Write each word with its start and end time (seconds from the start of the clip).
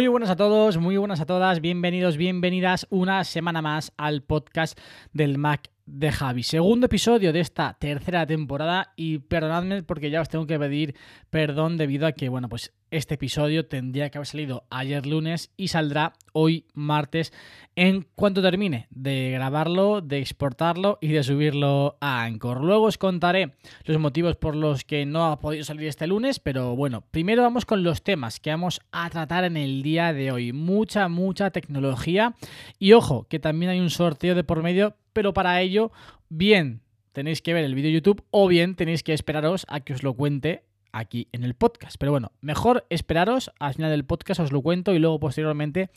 Muy 0.00 0.08
buenas 0.08 0.30
a 0.30 0.36
todos, 0.36 0.78
muy 0.78 0.96
buenas 0.96 1.20
a 1.20 1.26
todas, 1.26 1.60
bienvenidos, 1.60 2.16
bienvenidas 2.16 2.86
una 2.88 3.22
semana 3.22 3.60
más 3.60 3.92
al 3.98 4.22
podcast 4.22 4.80
del 5.12 5.36
Mac 5.36 5.70
de 5.84 6.12
Javi. 6.12 6.42
Segundo 6.42 6.86
episodio 6.86 7.32
de 7.32 7.40
esta 7.40 7.76
tercera 7.78 8.24
temporada 8.26 8.92
y 8.96 9.18
perdonadme 9.18 9.82
porque 9.82 10.10
ya 10.10 10.20
os 10.20 10.28
tengo 10.28 10.46
que 10.46 10.58
pedir 10.58 10.94
perdón 11.28 11.76
debido 11.76 12.06
a 12.06 12.12
que, 12.12 12.30
bueno, 12.30 12.48
pues 12.48 12.72
este 12.90 13.14
episodio 13.14 13.66
tendría 13.66 14.10
que 14.10 14.18
haber 14.18 14.26
salido 14.26 14.64
ayer 14.70 15.06
lunes 15.06 15.52
y 15.56 15.68
saldrá 15.68 16.14
hoy 16.32 16.66
martes 16.74 17.32
en 17.76 18.06
cuanto 18.14 18.42
termine 18.42 18.88
de 18.90 19.30
grabarlo, 19.30 20.00
de 20.00 20.18
exportarlo 20.18 20.98
y 21.00 21.08
de 21.08 21.22
subirlo 21.22 21.96
a 22.00 22.24
Anchor. 22.24 22.64
Luego 22.64 22.86
os 22.86 22.98
contaré 22.98 23.54
los 23.84 23.98
motivos 23.98 24.36
por 24.36 24.56
los 24.56 24.84
que 24.84 25.06
no 25.06 25.26
ha 25.26 25.38
podido 25.38 25.64
salir 25.64 25.88
este 25.88 26.06
lunes, 26.06 26.40
pero 26.40 26.74
bueno, 26.74 27.04
primero 27.10 27.42
vamos 27.42 27.64
con 27.64 27.82
los 27.82 28.02
temas 28.02 28.40
que 28.40 28.50
vamos 28.50 28.80
a 28.90 29.08
tratar 29.10 29.44
en 29.44 29.56
el 29.56 29.82
día 29.82 29.89
de 29.98 30.32
hoy. 30.32 30.52
Mucha, 30.52 31.08
mucha 31.08 31.50
tecnología 31.50 32.34
y 32.78 32.92
ojo, 32.92 33.26
que 33.28 33.38
también 33.38 33.70
hay 33.70 33.80
un 33.80 33.90
sorteo 33.90 34.34
de 34.34 34.44
por 34.44 34.62
medio, 34.62 34.96
pero 35.12 35.34
para 35.34 35.60
ello, 35.60 35.90
bien 36.28 36.80
tenéis 37.12 37.42
que 37.42 37.52
ver 37.52 37.64
el 37.64 37.74
vídeo 37.74 37.88
de 37.88 37.94
YouTube 37.94 38.24
o 38.30 38.46
bien 38.46 38.76
tenéis 38.76 39.02
que 39.02 39.12
esperaros 39.12 39.66
a 39.68 39.80
que 39.80 39.92
os 39.92 40.02
lo 40.02 40.14
cuente 40.14 40.62
aquí 40.92 41.28
en 41.32 41.44
el 41.44 41.54
podcast. 41.54 41.96
Pero 41.98 42.12
bueno, 42.12 42.32
mejor 42.40 42.86
esperaros 42.88 43.50
al 43.58 43.74
final 43.74 43.90
del 43.90 44.04
podcast, 44.04 44.40
os 44.40 44.52
lo 44.52 44.62
cuento 44.62 44.94
y 44.94 44.98
luego 44.98 45.18
posteriormente 45.18 45.90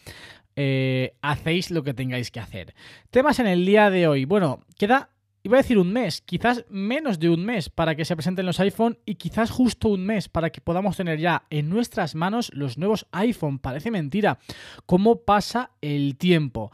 eh, 0.55 1.15
hacéis 1.21 1.71
lo 1.71 1.83
que 1.83 1.93
tengáis 1.93 2.31
que 2.31 2.39
hacer. 2.39 2.75
Temas 3.11 3.39
en 3.39 3.47
el 3.47 3.65
día 3.65 3.89
de 3.89 4.07
hoy. 4.07 4.25
Bueno, 4.25 4.61
queda, 4.77 5.09
iba 5.43 5.57
a 5.57 5.61
decir 5.61 5.77
un 5.77 5.91
mes, 5.91 6.21
quizás 6.21 6.65
menos 6.69 7.19
de 7.19 7.29
un 7.29 7.45
mes 7.45 7.69
para 7.69 7.95
que 7.95 8.05
se 8.05 8.15
presenten 8.15 8.45
los 8.45 8.59
iPhone 8.61 8.97
y 9.05 9.15
quizás 9.15 9.51
justo 9.51 9.89
un 9.89 10.05
mes 10.05 10.29
para 10.29 10.49
que 10.49 10.61
podamos 10.61 10.95
tener 10.95 11.19
ya 11.19 11.43
en 11.49 11.69
nuestras 11.69 12.15
manos 12.15 12.49
los 12.53 12.77
nuevos 12.77 13.05
iPhone. 13.11 13.59
Parece 13.59 13.91
mentira 13.91 14.39
cómo 14.85 15.17
pasa 15.17 15.71
el 15.81 16.15
tiempo. 16.17 16.71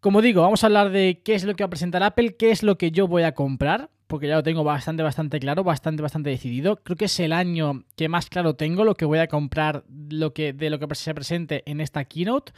Como 0.00 0.20
digo, 0.20 0.42
vamos 0.42 0.64
a 0.64 0.66
hablar 0.66 0.90
de 0.90 1.22
qué 1.24 1.36
es 1.36 1.44
lo 1.44 1.54
que 1.54 1.62
va 1.62 1.66
a 1.66 1.70
presentar 1.70 2.02
Apple, 2.02 2.34
qué 2.36 2.50
es 2.50 2.64
lo 2.64 2.76
que 2.76 2.90
yo 2.90 3.06
voy 3.06 3.22
a 3.22 3.34
comprar, 3.34 3.88
porque 4.08 4.26
ya 4.26 4.34
lo 4.34 4.42
tengo 4.42 4.64
bastante, 4.64 5.04
bastante 5.04 5.38
claro, 5.38 5.62
bastante, 5.62 6.02
bastante 6.02 6.28
decidido. 6.28 6.82
Creo 6.82 6.96
que 6.96 7.04
es 7.04 7.20
el 7.20 7.32
año 7.32 7.84
que 7.94 8.08
más 8.08 8.28
claro 8.28 8.56
tengo 8.56 8.84
lo 8.84 8.96
que 8.96 9.04
voy 9.04 9.20
a 9.20 9.28
comprar 9.28 9.84
lo 10.12 10.32
que, 10.32 10.52
de 10.52 10.70
lo 10.70 10.78
que 10.78 10.94
se 10.94 11.14
presente 11.14 11.62
en 11.66 11.80
esta 11.80 12.04
keynote. 12.04 12.52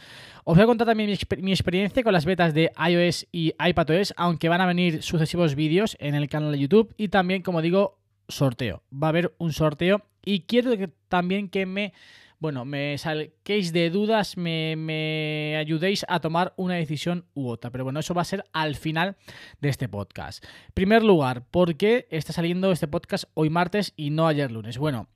Os 0.44 0.56
voy 0.56 0.64
a 0.64 0.66
contar 0.66 0.86
también 0.86 1.08
mi, 1.08 1.16
exper- 1.16 1.40
mi 1.42 1.52
experiencia 1.52 2.02
con 2.02 2.12
las 2.12 2.24
betas 2.24 2.52
de 2.52 2.70
iOS 2.88 3.26
y 3.32 3.54
iPadOS, 3.58 4.12
aunque 4.16 4.48
van 4.48 4.60
a 4.60 4.66
venir 4.66 5.02
sucesivos 5.02 5.54
vídeos 5.54 5.96
en 6.00 6.14
el 6.14 6.28
canal 6.28 6.52
de 6.52 6.58
YouTube 6.58 6.94
y 6.96 7.08
también, 7.08 7.42
como 7.42 7.62
digo, 7.62 7.98
sorteo. 8.28 8.82
Va 8.92 9.08
a 9.08 9.10
haber 9.10 9.34
un 9.38 9.52
sorteo 9.52 10.02
y 10.24 10.40
quiero 10.40 10.76
que, 10.76 10.90
también 11.08 11.48
que 11.48 11.66
me 11.66 11.92
bueno, 12.40 12.66
me 12.66 12.98
saquéis 12.98 13.72
de 13.72 13.88
dudas, 13.88 14.36
me, 14.36 14.76
me 14.76 15.56
ayudéis 15.56 16.04
a 16.08 16.20
tomar 16.20 16.52
una 16.58 16.74
decisión 16.74 17.24
u 17.32 17.48
otra. 17.48 17.70
Pero 17.70 17.84
bueno, 17.84 18.00
eso 18.00 18.12
va 18.12 18.20
a 18.20 18.26
ser 18.26 18.44
al 18.52 18.74
final 18.74 19.16
de 19.62 19.70
este 19.70 19.88
podcast. 19.88 20.44
Primer 20.74 21.02
lugar, 21.02 21.46
¿por 21.50 21.76
qué 21.76 22.06
está 22.10 22.34
saliendo 22.34 22.70
este 22.70 22.86
podcast 22.86 23.24
hoy 23.32 23.48
martes 23.48 23.94
y 23.96 24.10
no 24.10 24.26
ayer 24.26 24.52
lunes? 24.52 24.76
Bueno, 24.76 25.08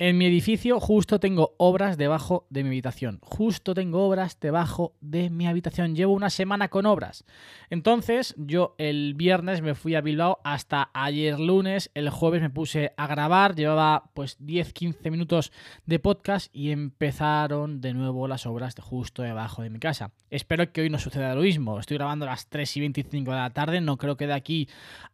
en 0.00 0.16
mi 0.16 0.24
edificio 0.24 0.80
justo 0.80 1.20
tengo 1.20 1.54
obras 1.58 1.98
debajo 1.98 2.46
de 2.48 2.62
mi 2.62 2.70
habitación. 2.70 3.18
Justo 3.20 3.74
tengo 3.74 4.06
obras 4.06 4.40
debajo 4.40 4.94
de 5.02 5.28
mi 5.28 5.46
habitación. 5.46 5.94
Llevo 5.94 6.14
una 6.14 6.30
semana 6.30 6.68
con 6.68 6.86
obras. 6.86 7.26
Entonces, 7.68 8.34
yo 8.38 8.74
el 8.78 9.12
viernes 9.12 9.60
me 9.60 9.74
fui 9.74 9.94
a 9.94 10.00
Bilbao 10.00 10.40
hasta 10.42 10.88
ayer 10.94 11.38
lunes. 11.38 11.90
El 11.92 12.08
jueves 12.08 12.40
me 12.40 12.48
puse 12.48 12.94
a 12.96 13.06
grabar. 13.08 13.54
Llevaba 13.54 14.10
pues 14.14 14.40
10-15 14.40 15.10
minutos 15.10 15.52
de 15.84 15.98
podcast 15.98 16.48
y 16.56 16.70
empezaron 16.70 17.82
de 17.82 17.92
nuevo 17.92 18.26
las 18.26 18.46
obras 18.46 18.74
de 18.74 18.80
justo 18.80 19.20
debajo 19.20 19.60
de 19.60 19.68
mi 19.68 19.80
casa. 19.80 20.12
Espero 20.30 20.72
que 20.72 20.80
hoy 20.80 20.88
no 20.88 20.98
suceda 20.98 21.34
lo 21.34 21.42
mismo. 21.42 21.78
Estoy 21.78 21.98
grabando 21.98 22.24
a 22.24 22.30
las 22.30 22.46
3 22.48 22.74
y 22.78 22.80
25 22.80 23.32
de 23.32 23.36
la 23.36 23.50
tarde. 23.50 23.82
No 23.82 23.98
creo 23.98 24.16
que 24.16 24.26
de 24.26 24.32
aquí 24.32 24.66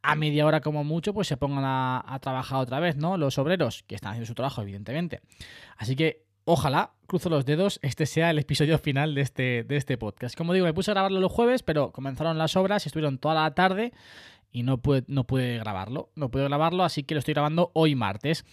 a 0.03 0.15
media 0.15 0.47
hora 0.47 0.61
como 0.61 0.85
mucho 0.85 1.13
pues 1.13 1.27
se 1.27 1.37
pongan 1.37 1.65
a, 1.65 2.05
a 2.07 2.21
trabajar 2.21 2.61
otra 2.61 2.79
vez, 2.79 2.97
¿no? 2.97 3.17
Los 3.17 3.37
obreros 3.39 3.83
que 3.89 3.97
están 3.97 4.13
haciendo 4.13 4.27
su 4.29 4.35
trabajo. 4.37 4.63
Así 5.77 5.97
que 5.97 6.25
ojalá, 6.45 6.93
cruzo 7.07 7.29
los 7.29 7.45
dedos, 7.45 7.79
este 7.83 8.07
sea 8.07 8.31
el 8.31 8.39
episodio 8.39 8.79
final 8.79 9.15
de 9.15 9.21
este, 9.21 9.65
de 9.65 9.77
este 9.77 9.99
podcast. 9.99 10.37
Como 10.37 10.53
digo, 10.53 10.67
me 10.67 10.75
puse 10.75 10.91
a 10.91 10.95
grabarlo 10.95 11.21
los 11.21 11.33
jueves, 11.33 11.63
pero 11.63 11.93
comenzaron 11.93 12.39
las 12.39 12.57
obras 12.57 12.87
y 12.87 12.89
estuvieron 12.89 13.19
toda 13.19 13.35
la 13.35 13.55
tarde 13.55 13.93
y 14.53 14.63
no 14.63 14.79
pude, 14.79 15.05
no 15.09 15.25
pude 15.25 15.59
grabarlo. 15.59 16.11
No 16.15 16.31
pude 16.31 16.45
grabarlo, 16.45 16.85
así 16.85 17.03
que 17.03 17.15
lo 17.15 17.19
estoy 17.19 17.35
grabando 17.35 17.71
hoy 17.75 17.95
martes. 17.95 18.45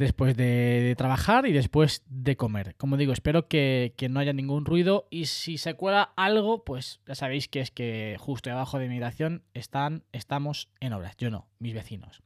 Después 0.00 0.34
de, 0.34 0.94
trabajar 0.96 1.44
y 1.44 1.52
después 1.52 2.04
de 2.08 2.34
comer. 2.34 2.74
Como 2.76 2.96
digo, 2.96 3.12
espero 3.12 3.48
que, 3.48 3.92
que 3.98 4.08
no 4.08 4.18
haya 4.18 4.32
ningún 4.32 4.64
ruido. 4.64 5.06
Y 5.10 5.26
si 5.26 5.58
se 5.58 5.74
cuela 5.74 6.14
algo, 6.16 6.64
pues 6.64 7.02
ya 7.06 7.14
sabéis 7.14 7.48
que 7.48 7.60
es 7.60 7.70
que 7.70 8.16
justo 8.18 8.48
debajo 8.48 8.78
de 8.78 8.88
mi 8.88 8.98
están, 9.52 10.04
estamos 10.12 10.70
en 10.80 10.94
obras. 10.94 11.18
Yo 11.18 11.28
no, 11.28 11.48
mis 11.58 11.74
vecinos. 11.74 12.22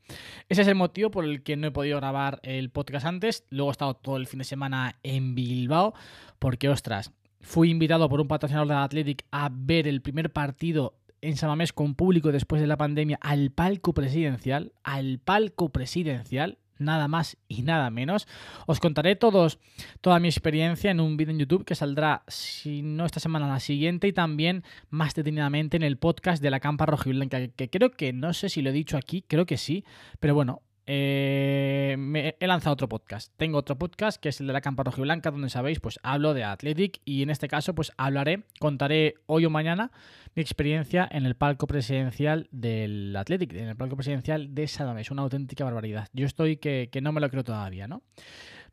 Ese 0.49 0.63
es 0.63 0.69
el 0.69 0.77
motivo 0.77 1.11
por 1.11 1.25
el 1.25 1.43
que 1.43 1.57
no 1.57 1.67
he 1.67 1.73
podido 1.73 1.97
grabar 1.97 2.39
el 2.45 2.71
podcast 2.71 3.07
antes. 3.07 3.45
Luego 3.51 3.71
he 3.71 3.73
estado 3.73 3.95
todo 3.95 4.19
el 4.19 4.29
fin 4.29 4.39
de 4.39 4.45
semana 4.45 5.01
en 5.03 5.35
Bilbao. 5.35 5.95
Porque, 6.39 6.69
ostras, 6.69 7.11
fui 7.41 7.73
invitado 7.73 8.09
por 8.09 8.21
un 8.21 8.29
patrocinador 8.29 8.69
de 8.69 8.75
Athletic 8.75 9.25
a 9.33 9.51
ver 9.53 9.89
el 9.89 10.01
primer 10.01 10.33
partido 10.33 10.95
en 11.23 11.37
San 11.37 11.49
Mamés 11.49 11.73
con 11.73 11.97
público 11.97 12.31
después 12.31 12.61
de 12.61 12.69
la 12.69 12.77
pandemia 12.77 13.19
al 13.21 13.51
palco 13.51 13.95
presidencial. 13.95 14.75
Al 14.85 15.19
palco 15.19 15.71
presidencial. 15.71 16.59
Nada 16.79 17.09
más 17.09 17.37
y 17.49 17.63
nada 17.63 17.91
menos. 17.91 18.27
Os 18.67 18.81
contaré 18.81 19.17
todos, 19.17 19.59
toda 20.01 20.19
mi 20.19 20.29
experiencia 20.29 20.91
en 20.91 21.01
un 21.01 21.17
vídeo 21.17 21.33
en 21.33 21.39
YouTube 21.39 21.65
que 21.65 21.75
saldrá, 21.75 22.23
si 22.29 22.83
no 22.83 23.07
esta 23.07 23.21
semana, 23.21 23.49
la 23.49 23.61
siguiente, 23.61 24.09
y 24.09 24.13
también 24.13 24.65
más 24.91 25.15
detenidamente 25.15 25.77
en 25.77 25.83
el 25.83 25.97
podcast 25.97 26.43
de 26.43 26.51
la 26.51 26.61
Campa 26.61 26.87
Rojiblanca, 26.87 27.39
que, 27.39 27.51
que 27.51 27.71
creo 27.71 27.93
que 27.93 28.13
no 28.13 28.33
sé 28.33 28.49
si 28.49 28.63
lo 28.63 28.71
he 28.71 28.73
dicho 28.73 28.97
aquí, 28.97 29.25
creo 29.27 29.47
que 29.47 29.57
sí, 29.57 29.85
pero 30.21 30.35
bueno, 30.35 30.63
eh, 30.87 32.35
he 32.39 32.47
lanzado 32.47 32.75
otro 32.75 32.89
podcast. 32.89 33.33
Tengo 33.37 33.59
otro 33.59 33.77
podcast 33.79 34.21
que 34.21 34.29
es 34.29 34.41
el 34.41 34.47
de 34.47 34.53
la 34.53 34.61
Campa 34.61 34.83
Rojiblanca, 34.83 35.31
donde 35.31 35.51
sabéis, 35.51 35.81
pues 35.81 35.99
hablo 36.03 36.35
de 36.35 36.45
Athletic 36.45 37.01
y 37.05 37.23
en 37.23 37.31
este 37.31 37.49
caso, 37.49 37.75
pues 37.75 37.93
hablaré, 37.97 38.45
contaré 38.61 39.15
hoy 39.27 39.45
o 39.47 39.51
mañana 39.51 39.91
mi 40.35 40.43
experiencia 40.43 41.09
en 41.11 41.27
el 41.27 41.37
palco 41.37 41.67
presidencial 41.67 42.49
del 42.51 43.15
Athletic, 43.17 43.53
en 43.55 43.69
el 43.69 43.77
palco 43.77 43.97
presidencial 43.97 44.55
de 44.55 44.67
Sadamés. 44.67 45.11
Una 45.11 45.23
auténtica 45.23 45.65
barbaridad. 45.65 46.09
Yo 46.13 46.27
estoy 46.27 46.57
que 46.57 46.91
no 47.03 47.13
me 47.13 47.21
lo 47.21 47.31
creo 47.31 47.45
todavía, 47.45 47.87
¿no? 47.87 48.03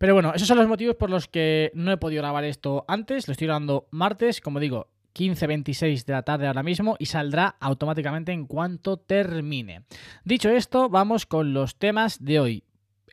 Pero 0.01 0.15
bueno, 0.15 0.33
esos 0.33 0.47
son 0.47 0.57
los 0.57 0.67
motivos 0.67 0.95
por 0.95 1.11
los 1.11 1.27
que 1.27 1.69
no 1.75 1.91
he 1.91 1.97
podido 1.97 2.23
grabar 2.23 2.43
esto 2.43 2.85
antes. 2.87 3.27
Lo 3.27 3.33
estoy 3.33 3.45
grabando 3.45 3.87
martes, 3.91 4.41
como 4.41 4.59
digo, 4.59 4.87
15.26 5.13 6.05
de 6.05 6.13
la 6.13 6.23
tarde 6.23 6.47
ahora 6.47 6.63
mismo 6.63 6.95
y 6.99 7.05
saldrá 7.05 7.55
automáticamente 7.59 8.31
en 8.31 8.45
cuanto 8.45 8.97
termine. 8.97 9.83
Dicho 10.23 10.49
esto, 10.49 10.89
vamos 10.89 11.25
con 11.25 11.53
los 11.53 11.77
temas 11.77 12.23
de 12.23 12.39
hoy. 12.39 12.63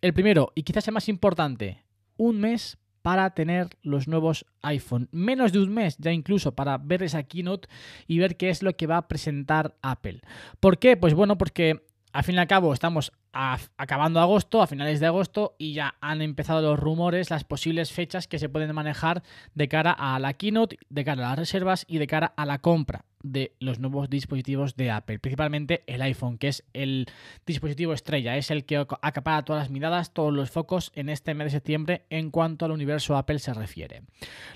El 0.00 0.14
primero, 0.14 0.52
y 0.54 0.62
quizás 0.62 0.86
el 0.88 0.94
más 0.94 1.08
importante, 1.08 1.84
un 2.16 2.40
mes 2.40 2.78
para 3.02 3.30
tener 3.30 3.68
los 3.82 4.06
nuevos 4.06 4.44
iPhone. 4.62 5.08
Menos 5.12 5.52
de 5.52 5.60
un 5.60 5.72
mes 5.72 5.96
ya 5.98 6.12
incluso 6.12 6.54
para 6.54 6.78
ver 6.78 7.02
esa 7.02 7.22
keynote 7.22 7.68
y 8.06 8.18
ver 8.18 8.36
qué 8.36 8.50
es 8.50 8.62
lo 8.62 8.76
que 8.76 8.86
va 8.86 8.98
a 8.98 9.08
presentar 9.08 9.76
Apple. 9.82 10.20
¿Por 10.60 10.78
qué? 10.78 10.96
Pues 10.96 11.14
bueno, 11.14 11.38
porque 11.38 11.87
al 12.12 12.24
fin 12.24 12.36
y 12.36 12.38
al 12.38 12.46
cabo 12.46 12.72
estamos 12.72 13.12
a- 13.32 13.58
acabando 13.76 14.20
agosto, 14.20 14.62
a 14.62 14.66
finales 14.66 15.00
de 15.00 15.06
agosto, 15.06 15.54
y 15.58 15.74
ya 15.74 15.94
han 16.00 16.22
empezado 16.22 16.62
los 16.62 16.78
rumores, 16.78 17.30
las 17.30 17.44
posibles 17.44 17.92
fechas 17.92 18.26
que 18.26 18.38
se 18.38 18.48
pueden 18.48 18.74
manejar 18.74 19.22
de 19.54 19.68
cara 19.68 19.92
a 19.92 20.18
la 20.18 20.32
keynote, 20.34 20.78
de 20.88 21.04
cara 21.04 21.26
a 21.26 21.30
las 21.30 21.38
reservas 21.38 21.84
y 21.88 21.98
de 21.98 22.06
cara 22.06 22.32
a 22.36 22.46
la 22.46 22.58
compra 22.58 23.04
de 23.22 23.52
los 23.58 23.78
nuevos 23.78 24.08
dispositivos 24.08 24.76
de 24.76 24.90
Apple, 24.90 25.18
principalmente 25.18 25.82
el 25.86 26.02
iPhone, 26.02 26.38
que 26.38 26.48
es 26.48 26.64
el 26.72 27.06
dispositivo 27.46 27.92
estrella, 27.92 28.36
es 28.36 28.50
el 28.50 28.64
que 28.64 28.76
acapara 28.76 29.44
todas 29.44 29.64
las 29.64 29.70
miradas, 29.70 30.12
todos 30.12 30.32
los 30.32 30.50
focos 30.50 30.92
en 30.94 31.08
este 31.08 31.34
mes 31.34 31.46
de 31.46 31.50
septiembre 31.50 32.04
en 32.10 32.30
cuanto 32.30 32.64
al 32.64 32.72
universo 32.72 33.16
Apple 33.16 33.38
se 33.38 33.54
refiere. 33.54 34.02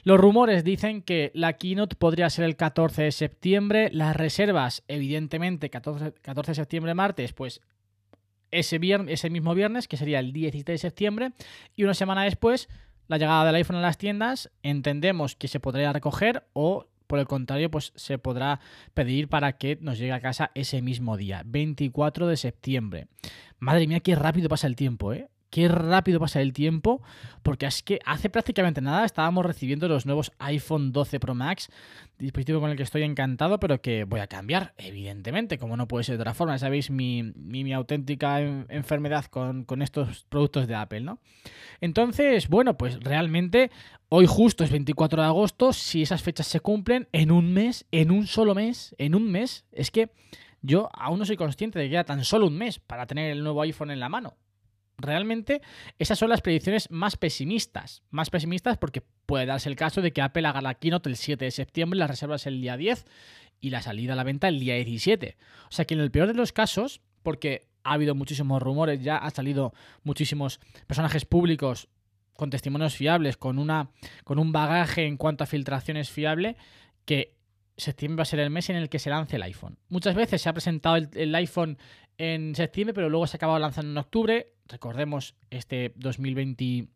Los 0.04 0.20
rumores 0.20 0.64
dicen 0.64 1.02
que 1.02 1.30
la 1.34 1.54
keynote 1.54 1.96
podría 1.96 2.30
ser 2.30 2.44
el 2.44 2.56
14 2.56 3.02
de 3.02 3.12
septiembre, 3.12 3.90
las 3.92 4.16
reservas, 4.16 4.84
evidentemente, 4.88 5.70
14, 5.70 6.12
14 6.22 6.52
de 6.52 6.56
septiembre, 6.56 6.94
martes, 6.94 7.32
pues 7.32 7.60
ese, 8.52 8.78
viernes, 8.78 9.14
ese 9.14 9.30
mismo 9.30 9.54
viernes, 9.54 9.88
que 9.88 9.96
sería 9.96 10.20
el 10.20 10.32
17 10.32 10.72
de 10.72 10.78
septiembre, 10.78 11.32
y 11.74 11.84
una 11.84 11.94
semana 11.94 12.24
después, 12.24 12.68
la 13.08 13.18
llegada 13.18 13.46
del 13.46 13.56
iPhone 13.56 13.76
a 13.76 13.80
las 13.80 13.98
tiendas, 13.98 14.50
entendemos 14.62 15.34
que 15.34 15.48
se 15.48 15.58
podría 15.58 15.92
recoger 15.92 16.44
o 16.52 16.86
por 17.12 17.18
el 17.18 17.26
contrario, 17.26 17.70
pues 17.70 17.92
se 17.94 18.16
podrá 18.16 18.58
pedir 18.94 19.28
para 19.28 19.58
que 19.58 19.76
nos 19.82 19.98
llegue 19.98 20.12
a 20.12 20.22
casa 20.22 20.50
ese 20.54 20.80
mismo 20.80 21.18
día, 21.18 21.42
24 21.44 22.26
de 22.26 22.38
septiembre. 22.38 23.06
Madre 23.58 23.86
mía, 23.86 24.00
qué 24.00 24.14
rápido 24.14 24.48
pasa 24.48 24.66
el 24.66 24.76
tiempo, 24.76 25.12
¿eh? 25.12 25.28
Qué 25.52 25.68
rápido 25.68 26.18
pasa 26.18 26.40
el 26.40 26.54
tiempo, 26.54 27.02
porque 27.42 27.66
es 27.66 27.82
que 27.82 27.98
hace 28.06 28.30
prácticamente 28.30 28.80
nada 28.80 29.04
estábamos 29.04 29.44
recibiendo 29.44 29.86
los 29.86 30.06
nuevos 30.06 30.32
iPhone 30.38 30.92
12 30.92 31.20
Pro 31.20 31.34
Max, 31.34 31.68
dispositivo 32.18 32.58
con 32.58 32.70
el 32.70 32.76
que 32.78 32.84
estoy 32.84 33.02
encantado, 33.02 33.60
pero 33.60 33.82
que 33.82 34.04
voy 34.04 34.20
a 34.20 34.28
cambiar, 34.28 34.72
evidentemente, 34.78 35.58
como 35.58 35.76
no 35.76 35.86
puede 35.86 36.04
ser 36.04 36.16
de 36.16 36.22
otra 36.22 36.32
forma. 36.32 36.56
Sabéis 36.56 36.90
mi, 36.90 37.34
mi, 37.36 37.70
auténtica 37.74 38.40
en, 38.40 38.64
enfermedad 38.70 39.26
con, 39.26 39.64
con 39.64 39.82
estos 39.82 40.24
productos 40.30 40.66
de 40.66 40.74
Apple, 40.74 41.02
¿no? 41.02 41.18
Entonces, 41.82 42.48
bueno, 42.48 42.78
pues 42.78 42.98
realmente 43.00 43.70
hoy 44.08 44.24
justo 44.24 44.64
es 44.64 44.70
24 44.70 45.20
de 45.20 45.28
agosto, 45.28 45.74
si 45.74 46.00
esas 46.00 46.22
fechas 46.22 46.46
se 46.46 46.60
cumplen 46.60 47.08
en 47.12 47.30
un 47.30 47.52
mes, 47.52 47.84
en 47.90 48.10
un 48.10 48.26
solo 48.26 48.54
mes, 48.54 48.94
en 48.96 49.14
un 49.14 49.30
mes, 49.30 49.66
es 49.72 49.90
que 49.90 50.12
yo 50.62 50.88
aún 50.94 51.18
no 51.18 51.26
soy 51.26 51.36
consciente 51.36 51.78
de 51.78 51.84
que 51.84 51.90
queda 51.90 52.04
tan 52.04 52.24
solo 52.24 52.46
un 52.46 52.56
mes 52.56 52.78
para 52.78 53.06
tener 53.06 53.30
el 53.30 53.42
nuevo 53.42 53.60
iPhone 53.60 53.90
en 53.90 54.00
la 54.00 54.08
mano 54.08 54.38
realmente 55.02 55.60
esas 55.98 56.18
son 56.18 56.30
las 56.30 56.40
predicciones 56.40 56.90
más 56.90 57.16
pesimistas. 57.16 58.02
Más 58.10 58.30
pesimistas 58.30 58.78
porque 58.78 59.02
puede 59.26 59.46
darse 59.46 59.68
el 59.68 59.76
caso 59.76 60.00
de 60.02 60.12
que 60.12 60.22
Apple 60.22 60.46
haga 60.46 60.62
la 60.62 60.74
keynote 60.74 61.08
el 61.08 61.16
7 61.16 61.44
de 61.44 61.50
septiembre, 61.50 61.98
las 61.98 62.10
reservas 62.10 62.46
el 62.46 62.60
día 62.60 62.76
10 62.76 63.04
y 63.60 63.70
la 63.70 63.82
salida 63.82 64.12
a 64.12 64.16
la 64.16 64.24
venta 64.24 64.48
el 64.48 64.60
día 64.60 64.74
17. 64.74 65.36
O 65.68 65.72
sea 65.72 65.84
que 65.84 65.94
en 65.94 66.00
el 66.00 66.10
peor 66.10 66.28
de 66.28 66.34
los 66.34 66.52
casos, 66.52 67.00
porque 67.22 67.68
ha 67.84 67.94
habido 67.94 68.14
muchísimos 68.14 68.62
rumores, 68.62 69.02
ya 69.02 69.16
ha 69.16 69.30
salido 69.30 69.72
muchísimos 70.04 70.60
personajes 70.86 71.24
públicos 71.24 71.88
con 72.36 72.50
testimonios 72.50 72.94
fiables, 72.94 73.36
con, 73.36 73.58
una, 73.58 73.90
con 74.24 74.38
un 74.38 74.52
bagaje 74.52 75.06
en 75.06 75.16
cuanto 75.16 75.44
a 75.44 75.46
filtraciones 75.46 76.10
fiable, 76.10 76.56
que 77.04 77.36
septiembre 77.76 78.18
va 78.18 78.22
a 78.22 78.26
ser 78.26 78.40
el 78.40 78.50
mes 78.50 78.70
en 78.70 78.76
el 78.76 78.88
que 78.88 78.98
se 78.98 79.10
lance 79.10 79.36
el 79.36 79.42
iPhone. 79.42 79.78
Muchas 79.88 80.14
veces 80.14 80.42
se 80.42 80.48
ha 80.48 80.52
presentado 80.52 80.96
el 80.96 81.34
iPhone 81.34 81.78
en 82.18 82.54
septiembre, 82.54 82.94
pero 82.94 83.08
luego 83.08 83.26
se 83.26 83.36
ha 83.36 83.38
acabado 83.38 83.58
lanzando 83.58 83.90
en 83.90 83.98
octubre. 83.98 84.54
Recordemos 84.68 85.34
este 85.50 85.92
2020. 85.96 86.88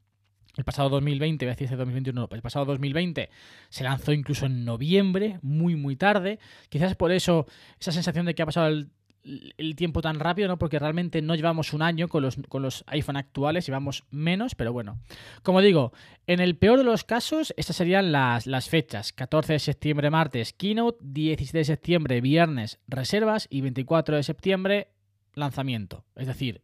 El 0.56 0.64
pasado 0.64 0.88
2020, 0.88 1.44
voy 1.44 1.50
a 1.50 1.52
decir 1.52 1.66
este 1.66 1.76
2021, 1.76 2.28
el 2.32 2.40
pasado 2.40 2.64
2020 2.64 3.28
se 3.68 3.84
lanzó 3.84 4.12
incluso 4.12 4.46
en 4.46 4.64
noviembre, 4.64 5.38
muy 5.42 5.76
muy 5.76 5.96
tarde. 5.96 6.38
Quizás 6.70 6.94
por 6.96 7.12
eso 7.12 7.46
esa 7.78 7.92
sensación 7.92 8.24
de 8.24 8.34
que 8.34 8.40
ha 8.40 8.46
pasado 8.46 8.68
el, 8.68 8.90
el 9.56 9.76
tiempo 9.76 10.00
tan 10.00 10.20
rápido, 10.20 10.48
¿no? 10.48 10.58
Porque 10.58 10.78
realmente 10.78 11.20
no 11.22 11.34
llevamos 11.34 11.72
un 11.72 11.82
año 11.82 12.08
con 12.08 12.22
los, 12.22 12.36
con 12.48 12.62
los 12.62 12.84
iPhone 12.86 13.16
actuales, 13.16 13.66
llevamos 13.66 14.04
menos, 14.10 14.54
pero 14.54 14.72
bueno. 14.72 14.98
Como 15.42 15.60
digo, 15.60 15.92
en 16.26 16.40
el 16.40 16.56
peor 16.56 16.78
de 16.78 16.84
los 16.84 17.04
casos, 17.04 17.52
estas 17.56 17.76
serían 17.76 18.12
las, 18.12 18.46
las 18.46 18.68
fechas. 18.68 19.12
14 19.12 19.54
de 19.54 19.58
septiembre, 19.58 20.10
martes, 20.10 20.52
keynote, 20.52 20.98
17 21.02 21.58
de 21.58 21.64
septiembre, 21.64 22.20
viernes, 22.20 22.78
reservas 22.86 23.46
y 23.50 23.60
24 23.60 24.16
de 24.16 24.22
septiembre, 24.22 24.88
lanzamiento. 25.36 26.04
Es 26.16 26.26
decir, 26.26 26.62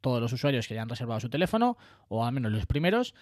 todos 0.00 0.20
los 0.20 0.32
usuarios 0.32 0.68
que 0.68 0.74
hayan 0.74 0.88
reservado 0.88 1.20
su 1.20 1.28
teléfono, 1.28 1.76
o 2.08 2.24
al 2.24 2.32
menos 2.32 2.52
los 2.52 2.66
primeros, 2.66 3.14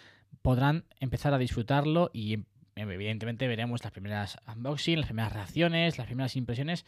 podrán 0.42 0.84
empezar 1.00 1.32
a 1.32 1.38
disfrutarlo 1.38 2.10
y 2.12 2.40
evidentemente 2.76 3.48
veremos 3.48 3.82
las 3.82 3.92
primeras 3.92 4.38
unboxing, 4.46 4.98
las 4.98 5.06
primeras 5.06 5.32
reacciones, 5.32 5.98
las 5.98 6.06
primeras 6.06 6.36
impresiones 6.36 6.84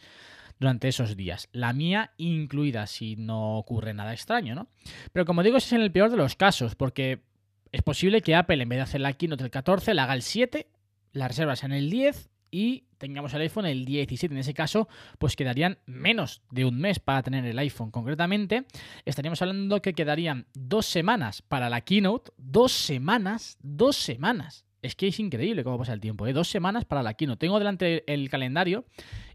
durante 0.59 0.87
esos 0.87 1.17
días. 1.17 1.49
La 1.51 1.73
mía 1.73 2.11
incluida 2.17 2.87
si 2.87 3.15
no 3.15 3.57
ocurre 3.57 3.93
nada 3.93 4.13
extraño, 4.13 4.55
¿no? 4.55 4.67
Pero 5.11 5.25
como 5.25 5.43
digo, 5.43 5.57
es 5.57 5.73
en 5.73 5.81
el 5.81 5.91
peor 5.91 6.11
de 6.11 6.17
los 6.17 6.35
casos, 6.35 6.75
porque 6.75 7.23
es 7.71 7.81
posible 7.81 8.21
que 8.21 8.35
Apple 8.35 8.61
en 8.61 8.69
vez 8.69 8.77
de 8.77 8.83
hacer 8.83 9.01
la 9.01 9.13
keynote 9.13 9.43
el 9.43 9.51
14, 9.51 9.93
la 9.93 10.03
haga 10.03 10.13
el 10.13 10.21
7, 10.21 10.67
las 11.13 11.27
reservas 11.29 11.63
en 11.63 11.73
el 11.73 11.89
10 11.89 12.30
y 12.51 12.83
tengamos 12.97 13.33
el 13.33 13.41
iPhone 13.41 13.65
el 13.65 13.85
17. 13.85 14.33
En 14.33 14.39
ese 14.39 14.53
caso, 14.53 14.87
pues 15.17 15.35
quedarían 15.35 15.79
menos 15.85 16.41
de 16.51 16.65
un 16.65 16.77
mes 16.77 16.99
para 16.99 17.23
tener 17.23 17.45
el 17.45 17.57
iPhone. 17.57 17.89
Concretamente, 17.89 18.65
estaríamos 19.05 19.41
hablando 19.41 19.81
que 19.81 19.93
quedarían 19.93 20.45
dos 20.53 20.85
semanas 20.85 21.41
para 21.41 21.69
la 21.69 21.81
keynote. 21.81 22.31
Dos 22.37 22.73
semanas, 22.73 23.57
dos 23.61 23.95
semanas. 23.95 24.65
Es 24.81 24.95
que 24.95 25.07
es 25.07 25.19
increíble 25.19 25.63
cómo 25.63 25.77
pasa 25.77 25.93
el 25.93 25.99
tiempo, 25.99 26.25
¿eh? 26.25 26.33
Dos 26.33 26.49
semanas 26.49 26.85
para 26.85 27.03
la 27.03 27.13
keynote. 27.13 27.39
Tengo 27.39 27.59
delante 27.59 28.03
el 28.11 28.29
calendario 28.29 28.85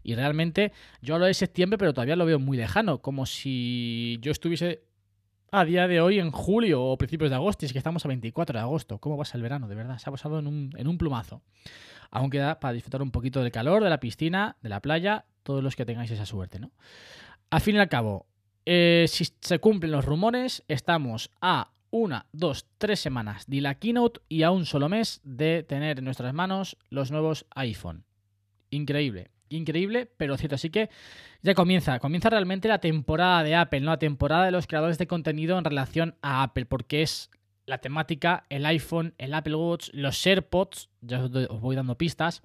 y 0.03 0.15
realmente 0.15 0.73
yo 1.01 1.15
hablo 1.15 1.25
de 1.25 1.33
septiembre, 1.33 1.77
pero 1.77 1.93
todavía 1.93 2.15
lo 2.15 2.25
veo 2.25 2.39
muy 2.39 2.57
lejano. 2.57 3.01
Como 3.01 3.25
si 3.25 4.17
yo 4.21 4.31
estuviese 4.31 4.86
a 5.51 5.65
día 5.65 5.87
de 5.87 6.01
hoy 6.01 6.19
en 6.19 6.31
julio 6.31 6.83
o 6.83 6.97
principios 6.97 7.29
de 7.29 7.35
agosto. 7.35 7.65
Y 7.65 7.67
es 7.67 7.73
que 7.73 7.77
estamos 7.77 8.05
a 8.05 8.07
24 8.07 8.57
de 8.57 8.63
agosto. 8.63 8.99
¿Cómo 8.99 9.17
pasa 9.17 9.37
el 9.37 9.43
verano? 9.43 9.67
De 9.67 9.75
verdad, 9.75 9.97
se 9.97 10.09
ha 10.09 10.11
pasado 10.11 10.39
en 10.39 10.47
un, 10.47 10.97
plumazo. 10.97 11.41
Aún 12.11 12.29
queda 12.29 12.59
para 12.59 12.73
disfrutar 12.73 13.01
un 13.01 13.11
poquito 13.11 13.41
del 13.41 13.51
calor, 13.51 13.83
de 13.83 13.89
la 13.89 13.99
piscina, 13.99 14.57
de 14.61 14.69
la 14.69 14.81
playa, 14.81 15.25
todos 15.43 15.63
los 15.63 15.75
que 15.75 15.85
tengáis 15.85 16.11
esa 16.11 16.25
suerte, 16.25 16.59
¿no? 16.59 16.71
Al 17.49 17.61
fin 17.61 17.75
y 17.75 17.79
al 17.79 17.89
cabo, 17.89 18.27
eh, 18.65 19.05
si 19.07 19.25
se 19.39 19.59
cumplen 19.59 19.91
los 19.91 20.05
rumores, 20.05 20.63
estamos 20.67 21.31
a 21.41 21.71
una, 21.91 22.25
dos, 22.33 22.65
tres 22.77 22.99
semanas 22.99 23.45
de 23.47 23.61
la 23.61 23.75
keynote 23.75 24.19
y 24.27 24.43
a 24.43 24.51
un 24.51 24.65
solo 24.65 24.89
mes 24.89 25.21
de 25.23 25.63
tener 25.63 25.99
en 25.99 26.05
nuestras 26.05 26.33
manos 26.33 26.77
los 26.89 27.11
nuevos 27.11 27.45
iPhone. 27.55 28.03
Increíble, 28.69 29.31
increíble, 29.49 30.09
pero 30.17 30.37
cierto. 30.37 30.55
Así 30.55 30.69
que 30.69 30.89
ya 31.41 31.53
comienza, 31.53 31.99
comienza 31.99 32.29
realmente 32.29 32.67
la 32.67 32.79
temporada 32.79 33.43
de 33.43 33.55
Apple, 33.55 33.81
¿no? 33.81 33.91
La 33.91 33.99
temporada 33.99 34.45
de 34.45 34.51
los 34.51 34.67
creadores 34.67 34.97
de 34.97 35.07
contenido 35.07 35.57
en 35.57 35.65
relación 35.65 36.15
a 36.21 36.43
Apple, 36.43 36.65
porque 36.65 37.01
es 37.01 37.31
la 37.65 37.79
temática, 37.79 38.45
el 38.49 38.65
iPhone, 38.65 39.13
el 39.17 39.33
Apple 39.33 39.55
Watch, 39.55 39.89
los 39.93 40.25
AirPods, 40.25 40.89
ya 41.01 41.23
os, 41.23 41.31
voy 41.61 41.75
dando 41.75 41.97
pistas, 41.97 42.41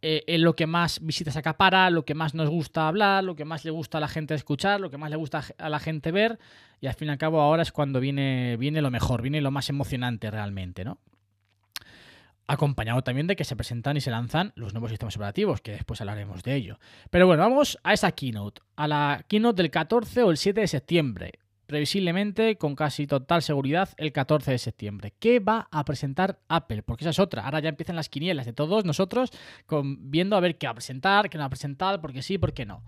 eh, 0.00 0.38
lo 0.38 0.54
que 0.54 0.68
más 0.68 1.04
visitas 1.04 1.36
acapara, 1.36 1.90
lo 1.90 2.04
que 2.04 2.14
más 2.14 2.34
nos 2.34 2.48
gusta 2.48 2.86
hablar, 2.86 3.24
lo 3.24 3.34
que 3.34 3.44
más 3.44 3.64
le 3.64 3.72
gusta 3.72 3.98
a 3.98 4.00
la 4.00 4.06
gente 4.06 4.34
escuchar, 4.34 4.80
lo 4.80 4.90
que 4.90 4.96
más 4.96 5.10
le 5.10 5.16
gusta 5.16 5.42
a 5.58 5.68
la 5.68 5.80
gente 5.80 6.12
ver, 6.12 6.38
y 6.80 6.86
al 6.86 6.94
fin 6.94 7.08
y 7.08 7.10
al 7.10 7.18
cabo 7.18 7.40
ahora 7.40 7.62
es 7.62 7.72
cuando 7.72 7.98
viene, 7.98 8.56
viene 8.56 8.80
lo 8.80 8.92
mejor, 8.92 9.22
viene 9.22 9.40
lo 9.40 9.50
más 9.50 9.68
emocionante 9.70 10.30
realmente, 10.30 10.84
¿no? 10.84 10.98
Acompañado 12.48 13.02
también 13.02 13.28
de 13.28 13.36
que 13.36 13.44
se 13.44 13.54
presentan 13.54 13.96
y 13.96 14.00
se 14.00 14.10
lanzan 14.10 14.52
los 14.56 14.72
nuevos 14.72 14.90
sistemas 14.90 15.14
operativos, 15.14 15.60
que 15.60 15.72
después 15.72 16.00
hablaremos 16.00 16.42
de 16.42 16.54
ello. 16.54 16.78
Pero 17.10 17.26
bueno, 17.26 17.42
vamos 17.42 17.78
a 17.84 17.92
esa 17.92 18.10
keynote, 18.10 18.62
a 18.74 18.88
la 18.88 19.24
keynote 19.28 19.62
del 19.62 19.70
14 19.70 20.22
o 20.22 20.30
el 20.30 20.36
7 20.38 20.62
de 20.62 20.66
septiembre 20.66 21.32
previsiblemente, 21.68 22.56
con 22.56 22.74
casi 22.74 23.06
total 23.06 23.42
seguridad, 23.42 23.90
el 23.98 24.10
14 24.10 24.52
de 24.52 24.58
septiembre. 24.58 25.12
¿Qué 25.18 25.38
va 25.38 25.68
a 25.70 25.84
presentar 25.84 26.40
Apple? 26.48 26.82
Porque 26.82 27.04
esa 27.04 27.10
es 27.10 27.18
otra. 27.18 27.44
Ahora 27.44 27.60
ya 27.60 27.68
empiezan 27.68 27.94
las 27.94 28.08
quinielas 28.08 28.46
de 28.46 28.54
todos 28.54 28.86
nosotros 28.86 29.30
con, 29.66 30.10
viendo 30.10 30.34
a 30.34 30.40
ver 30.40 30.56
qué 30.56 30.66
va 30.66 30.70
a 30.70 30.76
presentar, 30.76 31.28
qué 31.28 31.36
no 31.36 31.42
va 31.42 31.48
a 31.48 31.50
presentar, 31.50 32.00
porque 32.00 32.22
sí, 32.22 32.38
por 32.38 32.54
qué 32.54 32.64
no. 32.64 32.82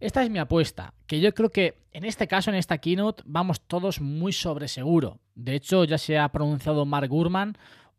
Esta 0.00 0.24
es 0.24 0.28
mi 0.28 0.40
apuesta, 0.40 0.92
que 1.06 1.20
yo 1.20 1.32
creo 1.34 1.50
que 1.50 1.78
en 1.92 2.04
este 2.04 2.26
caso, 2.26 2.50
en 2.50 2.56
esta 2.56 2.78
keynote, 2.78 3.22
vamos 3.24 3.60
todos 3.60 4.00
muy 4.00 4.32
sobre 4.32 4.66
seguro. 4.66 5.20
De 5.36 5.54
hecho, 5.54 5.84
ya 5.84 5.96
se 5.96 6.18
ha 6.18 6.28
pronunciado 6.30 6.84
Mark 6.84 7.08
Gurman, 7.08 7.56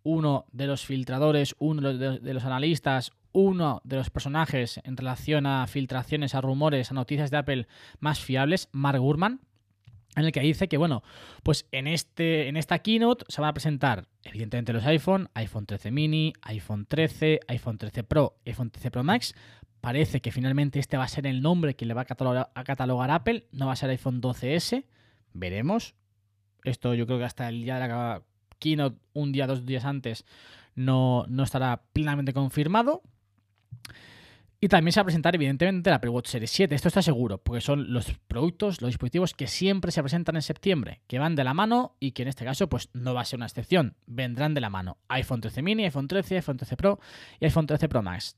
uno 0.08 0.46
de 0.54 0.68
los 0.68 0.86
filtradores, 0.86 1.54
uno 1.60 1.94
de, 1.94 2.34
los 2.34 2.46
analistas, 2.46 3.12
uno 3.34 3.82
de 3.84 3.98
los 3.98 4.10
personajes 4.10 4.80
en 4.86 4.96
relación 4.96 5.46
a 5.46 5.68
filtraciones, 5.68 6.34
a 6.34 6.40
rumores, 6.40 6.92
a 6.92 6.94
noticias 6.94 7.30
de 7.30 7.36
Apple 7.36 7.68
más 8.00 8.22
fiables, 8.22 8.70
Mark 8.72 9.00
Gurman, 9.00 9.42
en 10.16 10.24
el 10.24 10.32
que 10.32 10.40
dice 10.40 10.70
que, 10.70 10.78
bueno, 10.78 11.04
pues 11.44 11.68
en, 11.74 11.88
este, 11.88 12.48
en 12.48 12.56
esta 12.56 12.80
keynote 12.80 13.26
se 13.28 13.42
van 13.42 13.50
a 13.50 13.54
presentar, 13.54 14.08
evidentemente, 14.24 14.72
los 14.72 14.86
iPhone, 14.86 15.30
iPhone 15.34 15.66
13 15.66 15.92
mini, 15.92 16.32
iPhone 16.44 16.86
13, 16.86 17.42
iPhone 17.50 17.78
13 17.78 18.04
Pro, 18.06 18.38
iPhone 18.46 18.72
13 18.72 18.92
Pro 18.92 19.04
Max. 19.04 19.36
Parece 19.82 20.22
que 20.22 20.32
finalmente 20.32 20.80
este 20.80 20.96
va 20.96 21.04
a 21.04 21.10
ser 21.10 21.28
el 21.28 21.42
nombre 21.42 21.76
que 21.76 21.86
le 21.86 21.94
va 21.94 22.04
a 22.04 22.06
catalogar, 22.06 22.50
a 22.56 22.64
catalogar 22.64 23.12
Apple, 23.12 23.46
no 23.52 23.68
va 23.68 23.74
a 23.74 23.76
ser 23.76 23.90
iPhone 23.90 24.22
12S. 24.22 24.86
Veremos. 25.34 25.96
Esto 26.64 26.94
yo 26.94 27.06
creo 27.06 27.20
que 27.20 27.26
hasta 27.26 27.50
el 27.50 27.64
día 27.64 27.78
de 27.78 27.88
la 27.88 28.24
keynote, 28.60 28.98
un 29.14 29.32
día, 29.32 29.48
dos 29.48 29.66
días 29.66 29.86
antes, 29.86 30.26
no, 30.76 31.26
no 31.28 31.44
estará 31.44 31.82
plenamente 31.94 32.34
confirmado. 32.34 33.02
Y 34.60 34.70
también 34.70 34.92
se 34.92 35.00
va 35.00 35.04
a 35.04 35.06
presentar, 35.06 35.36
evidentemente, 35.36 35.92
la 35.92 35.98
Apple 35.98 36.10
Watch 36.10 36.30
Series 36.30 36.50
7. 36.50 36.74
Esto 36.74 36.88
está 36.88 37.04
seguro, 37.04 37.38
porque 37.38 37.62
son 37.62 37.94
los 37.94 38.12
productos, 38.28 38.82
los 38.82 38.90
dispositivos 38.90 39.34
que 39.36 39.46
siempre 39.46 39.92
se 39.92 40.02
presentan 40.02 40.36
en 40.36 40.42
septiembre, 40.42 41.02
que 41.06 41.20
van 41.20 41.36
de 41.36 41.44
la 41.44 41.54
mano 41.54 41.96
y 42.00 42.12
que 42.12 42.24
en 42.24 42.30
este 42.30 42.44
caso, 42.44 42.68
pues 42.68 42.90
no 42.94 43.14
va 43.14 43.22
a 43.22 43.26
ser 43.26 43.38
una 43.38 43.46
excepción. 43.46 43.96
Vendrán 44.08 44.56
de 44.56 44.62
la 44.62 44.72
mano. 44.72 44.98
iPhone 45.10 45.42
13 45.42 45.62
mini, 45.62 45.84
iPhone 45.84 46.08
13, 46.08 46.38
iPhone 46.38 46.58
13 46.58 46.76
Pro 46.76 47.00
y 47.40 47.46
iPhone 47.46 47.68
13 47.68 47.88
Pro 47.88 48.02
Max. 48.02 48.36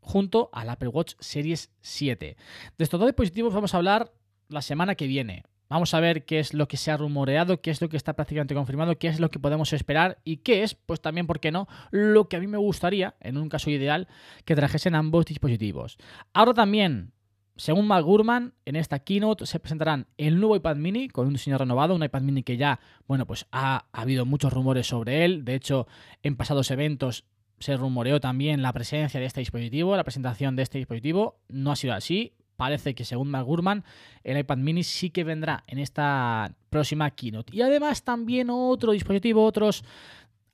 junto 0.00 0.50
al 0.52 0.68
Apple 0.68 0.88
Watch 0.88 1.14
Series 1.18 1.70
7. 1.80 2.36
De 2.76 2.84
estos 2.84 3.00
dos 3.00 3.08
dispositivos 3.08 3.54
vamos 3.54 3.72
a 3.72 3.78
hablar 3.78 4.12
la 4.48 4.60
semana 4.60 4.96
que 4.96 5.06
viene. 5.06 5.44
Vamos 5.74 5.92
a 5.92 5.98
ver 5.98 6.24
qué 6.24 6.38
es 6.38 6.54
lo 6.54 6.68
que 6.68 6.76
se 6.76 6.92
ha 6.92 6.96
rumoreado, 6.96 7.60
qué 7.60 7.72
es 7.72 7.82
lo 7.82 7.88
que 7.88 7.96
está 7.96 8.12
prácticamente 8.12 8.54
confirmado, 8.54 8.96
qué 8.96 9.08
es 9.08 9.18
lo 9.18 9.28
que 9.28 9.40
podemos 9.40 9.72
esperar 9.72 10.18
y 10.22 10.36
qué 10.36 10.62
es, 10.62 10.76
pues 10.76 11.00
también, 11.00 11.26
¿por 11.26 11.40
qué 11.40 11.50
no?, 11.50 11.66
lo 11.90 12.28
que 12.28 12.36
a 12.36 12.38
mí 12.38 12.46
me 12.46 12.58
gustaría, 12.58 13.16
en 13.18 13.36
un 13.36 13.48
caso 13.48 13.70
ideal, 13.70 14.06
que 14.44 14.54
trajesen 14.54 14.94
ambos 14.94 15.24
dispositivos. 15.24 15.98
Ahora 16.32 16.54
también, 16.54 17.10
según 17.56 17.88
Mark 17.88 18.04
Gurman, 18.04 18.54
en 18.64 18.76
esta 18.76 19.00
keynote 19.00 19.46
se 19.46 19.58
presentarán 19.58 20.06
el 20.16 20.38
nuevo 20.38 20.54
iPad 20.54 20.76
mini 20.76 21.08
con 21.08 21.26
un 21.26 21.32
diseño 21.32 21.58
renovado, 21.58 21.96
un 21.96 22.04
iPad 22.04 22.22
mini 22.22 22.44
que 22.44 22.56
ya, 22.56 22.78
bueno, 23.08 23.26
pues 23.26 23.46
ha, 23.50 23.86
ha 23.90 24.00
habido 24.00 24.24
muchos 24.26 24.52
rumores 24.52 24.86
sobre 24.86 25.24
él. 25.24 25.44
De 25.44 25.56
hecho, 25.56 25.88
en 26.22 26.36
pasados 26.36 26.70
eventos 26.70 27.24
se 27.58 27.76
rumoreó 27.76 28.20
también 28.20 28.62
la 28.62 28.72
presencia 28.72 29.18
de 29.18 29.26
este 29.26 29.40
dispositivo, 29.40 29.96
la 29.96 30.04
presentación 30.04 30.54
de 30.54 30.62
este 30.62 30.78
dispositivo. 30.78 31.40
No 31.48 31.72
ha 31.72 31.76
sido 31.76 31.94
así. 31.94 32.32
Parece 32.56 32.94
que, 32.94 33.04
según 33.04 33.30
Mark 33.30 33.46
Gurman, 33.46 33.84
el 34.22 34.38
iPad 34.38 34.58
mini 34.58 34.84
sí 34.84 35.10
que 35.10 35.24
vendrá 35.24 35.64
en 35.66 35.78
esta 35.78 36.54
próxima 36.70 37.10
keynote. 37.10 37.54
Y 37.54 37.62
además 37.62 38.02
también 38.02 38.48
otro 38.50 38.92
dispositivo, 38.92 39.44
otros 39.44 39.84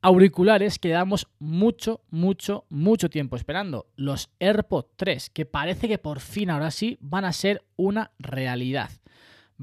auriculares 0.01 0.79
que 0.79 0.89
llevamos 0.89 1.27
mucho, 1.39 2.01
mucho, 2.09 2.65
mucho 2.69 3.09
tiempo 3.09 3.35
esperando. 3.35 3.87
Los 3.95 4.31
AirPods 4.39 4.89
3, 4.95 5.29
que 5.29 5.45
parece 5.45 5.87
que 5.87 5.97
por 5.97 6.19
fin 6.19 6.49
ahora 6.49 6.71
sí 6.71 6.97
van 7.01 7.25
a 7.25 7.33
ser 7.33 7.63
una 7.75 8.11
realidad. 8.17 8.89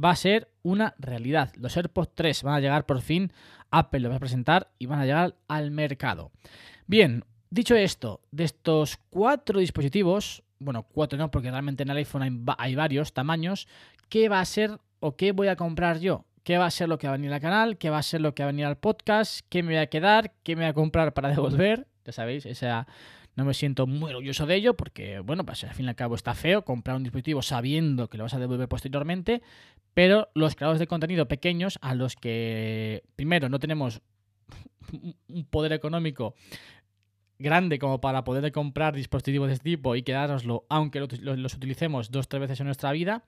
Va 0.02 0.11
a 0.11 0.16
ser 0.16 0.52
una 0.62 0.95
realidad. 0.99 1.52
Los 1.57 1.76
AirPods 1.76 2.14
3 2.14 2.42
van 2.45 2.54
a 2.54 2.61
llegar 2.61 2.87
por 2.87 3.00
fin. 3.00 3.33
Apple 3.71 4.00
los 4.00 4.12
va 4.12 4.16
a 4.16 4.21
presentar 4.21 4.71
y 4.78 4.87
van 4.87 5.00
a 5.00 5.07
llegar 5.07 5.37
al 5.49 5.71
mercado. 5.73 6.30
Bien, 6.87 7.25
dicho 7.50 7.75
esto, 7.75 8.21
de 8.30 8.45
estos 8.45 8.99
cuatro 9.11 9.59
dispositivos, 9.59 10.45
bueno, 10.58 10.82
cuatro 10.84 11.18
no, 11.18 11.30
porque 11.30 11.50
realmente 11.50 11.82
en 11.82 11.90
el 11.90 11.96
iPhone 11.98 12.22
hay, 12.22 12.30
va- 12.30 12.56
hay 12.58 12.74
varios 12.74 13.12
tamaños, 13.12 13.68
¿qué 14.08 14.28
va 14.28 14.40
a 14.40 14.44
ser 14.44 14.78
o 15.00 15.16
qué 15.16 15.32
voy 15.32 15.48
a 15.48 15.56
comprar 15.56 16.00
yo? 16.00 16.24
¿Qué 16.44 16.56
va 16.56 16.66
a 16.66 16.70
ser 16.70 16.88
lo 16.88 16.98
que 16.98 17.06
va 17.06 17.14
a 17.14 17.16
venir 17.18 17.32
al 17.32 17.40
canal? 17.40 17.76
¿Qué 17.76 17.90
va 17.90 17.98
a 17.98 18.02
ser 18.02 18.20
lo 18.22 18.34
que 18.34 18.42
va 18.42 18.48
a 18.48 18.52
venir 18.52 18.64
al 18.64 18.78
podcast? 18.78 19.40
¿Qué 19.50 19.62
me 19.62 19.68
voy 19.74 19.76
a 19.82 19.86
quedar? 19.88 20.32
¿Qué 20.42 20.56
me 20.56 20.62
voy 20.62 20.70
a 20.70 20.72
comprar 20.72 21.12
para 21.12 21.28
devolver? 21.34 21.86
Ya 22.06 22.12
sabéis, 22.12 22.46
esa 22.46 22.86
no 23.36 23.44
me 23.44 23.54
siento 23.54 23.86
muy 23.86 24.10
orgulloso 24.10 24.46
de 24.46 24.54
ello 24.56 24.74
porque, 24.74 25.20
bueno, 25.20 25.44
pues 25.44 25.62
al 25.64 25.74
fin 25.74 25.86
y 25.86 25.88
al 25.90 25.94
cabo 25.94 26.14
está 26.14 26.34
feo 26.34 26.64
comprar 26.64 26.96
un 26.96 27.04
dispositivo 27.04 27.42
sabiendo 27.42 28.08
que 28.08 28.16
lo 28.18 28.24
vas 28.24 28.34
a 28.34 28.38
devolver 28.38 28.66
posteriormente, 28.66 29.42
pero 29.94 30.28
los 30.34 30.56
creadores 30.56 30.80
de 30.80 30.86
contenido 30.88 31.28
pequeños 31.28 31.78
a 31.82 31.94
los 31.94 32.16
que, 32.16 33.04
primero, 33.14 33.48
no 33.48 33.58
tenemos 33.60 34.00
un 35.28 35.44
poder 35.44 35.72
económico 35.72 36.34
grande 37.38 37.78
como 37.78 38.00
para 38.00 38.25
poder 38.25 38.50
comprar 38.52 38.95
dispositivos 38.95 39.49
de 39.49 39.54
este 39.54 39.64
tipo 39.64 39.95
y 39.97 40.02
quedárnoslo, 40.02 40.64
aunque 40.68 41.00
lo- 41.00 41.07
lo- 41.21 41.37
los 41.37 41.54
utilicemos 41.54 42.11
dos 42.11 42.26
o 42.26 42.28
tres 42.28 42.40
veces 42.40 42.61
en 42.61 42.66
nuestra 42.66 42.90
vida. 42.92 43.23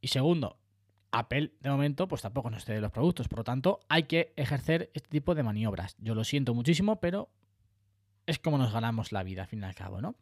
Y 0.00 0.08
segundo, 0.08 0.58
Apple 1.12 1.52
de 1.60 1.70
momento 1.70 2.08
pues 2.08 2.22
tampoco 2.22 2.50
nos 2.50 2.64
cede 2.64 2.80
los 2.80 2.90
productos, 2.92 3.28
por 3.28 3.38
lo 3.40 3.44
tanto 3.44 3.80
hay 3.88 4.04
que 4.04 4.32
ejercer 4.36 4.90
este 4.94 5.08
tipo 5.08 5.34
de 5.34 5.42
maniobras. 5.42 5.96
Yo 5.98 6.14
lo 6.14 6.24
siento 6.24 6.52
muchísimo, 6.54 7.00
pero 7.00 7.28
es 8.26 8.38
como 8.38 8.58
nos 8.58 8.72
ganamos 8.72 9.12
la 9.12 9.22
vida 9.22 9.42
al 9.42 9.48
fin 9.48 9.60
y 9.62 9.64
al 9.64 9.74
cabo, 9.74 10.00
¿no? 10.02 10.14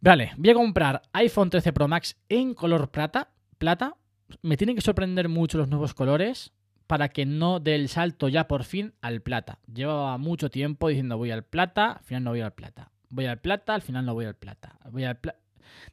Vale, 0.00 0.32
voy 0.36 0.50
a 0.50 0.54
comprar 0.54 1.02
iPhone 1.12 1.50
13 1.50 1.72
Pro 1.72 1.88
Max 1.88 2.16
en 2.28 2.54
color 2.54 2.90
plata, 2.90 3.30
plata. 3.58 3.96
Me 4.42 4.56
tienen 4.56 4.76
que 4.76 4.82
sorprender 4.82 5.28
mucho 5.28 5.58
los 5.58 5.68
nuevos 5.68 5.94
colores 5.94 6.52
para 6.86 7.08
que 7.08 7.26
no 7.26 7.60
dé 7.60 7.74
el 7.74 7.88
salto 7.88 8.28
ya 8.28 8.48
por 8.48 8.64
fin 8.64 8.94
al 9.00 9.22
plata. 9.22 9.58
Llevaba 9.72 10.18
mucho 10.18 10.50
tiempo 10.50 10.88
diciendo 10.88 11.18
voy 11.18 11.30
al 11.30 11.44
plata, 11.44 11.92
al 11.92 12.04
final 12.04 12.24
no 12.24 12.30
voy 12.30 12.40
al 12.40 12.52
plata. 12.52 12.90
Voy 13.08 13.26
al 13.26 13.38
plata, 13.38 13.74
al 13.74 13.82
final 13.82 14.04
no 14.04 14.14
voy 14.14 14.24
al 14.24 14.34
plata. 14.34 14.78
Voy 14.90 15.04
al 15.04 15.18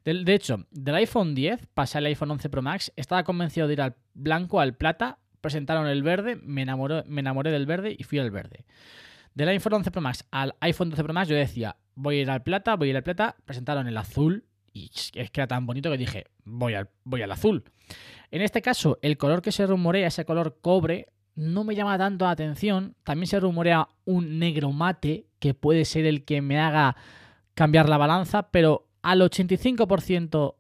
de 0.04 0.34
hecho, 0.34 0.66
del 0.72 0.96
iPhone 0.96 1.34
10 1.34 1.68
pasé 1.74 1.98
al 1.98 2.06
iPhone 2.06 2.32
11 2.32 2.50
Pro 2.50 2.62
Max, 2.62 2.92
estaba 2.96 3.24
convencido 3.24 3.68
de 3.68 3.74
ir 3.74 3.82
al 3.82 3.96
blanco, 4.14 4.60
al 4.60 4.76
plata, 4.76 5.20
presentaron 5.42 5.88
el 5.88 6.04
verde, 6.04 6.36
me 6.36 6.62
enamoré, 6.62 7.04
me 7.08 7.22
enamoré 7.22 7.52
del 7.52 7.66
verde 7.66 7.96
y 7.98 8.04
fui 8.04 8.20
al 8.20 8.32
verde. 8.32 8.66
Del 9.34 9.50
iPhone 9.50 9.74
11 9.74 9.92
Pro 9.92 10.02
Max 10.02 10.26
al 10.32 10.56
iPhone 10.60 10.90
12 10.90 11.04
Pro 11.04 11.14
Max 11.14 11.30
yo 11.30 11.36
decía, 11.36 11.78
voy 11.96 12.18
a 12.18 12.22
ir 12.22 12.30
al 12.30 12.44
plata, 12.44 12.76
voy 12.76 12.90
a 12.90 12.92
ir 12.92 12.98
al 12.98 13.04
plata, 13.04 13.36
presentaron 13.46 13.88
el 13.88 13.98
azul 13.98 14.46
y 14.74 14.90
es 15.14 15.32
que 15.32 15.42
era 15.42 15.48
tan 15.48 15.66
bonito 15.66 15.92
que 15.92 15.98
dije, 15.98 16.26
voy 16.44 16.74
al, 16.74 16.90
voy 17.04 17.22
al 17.22 17.32
azul. 17.32 17.64
En 18.34 18.42
este 18.42 18.64
caso, 18.64 18.98
el 19.04 19.16
color 19.20 19.44
que 19.44 19.52
se 19.52 19.68
rumorea, 19.68 20.08
ese 20.08 20.26
color 20.26 20.58
cobre, 20.60 21.10
no 21.36 21.64
me 21.64 21.76
llama 21.76 22.00
tanto 22.00 22.26
la 22.26 22.32
atención. 22.32 22.96
También 23.04 23.28
se 23.28 23.40
rumorea 23.40 23.88
un 24.06 24.40
negro 24.40 24.72
mate, 24.72 25.28
que 25.38 25.54
puede 25.54 25.86
ser 25.86 26.08
el 26.08 26.26
que 26.26 26.42
me 26.42 26.60
haga 26.60 26.96
cambiar 27.54 27.88
la 27.88 28.00
balanza, 28.00 28.50
pero 28.50 28.88
al 29.04 29.22
85% 29.22 30.56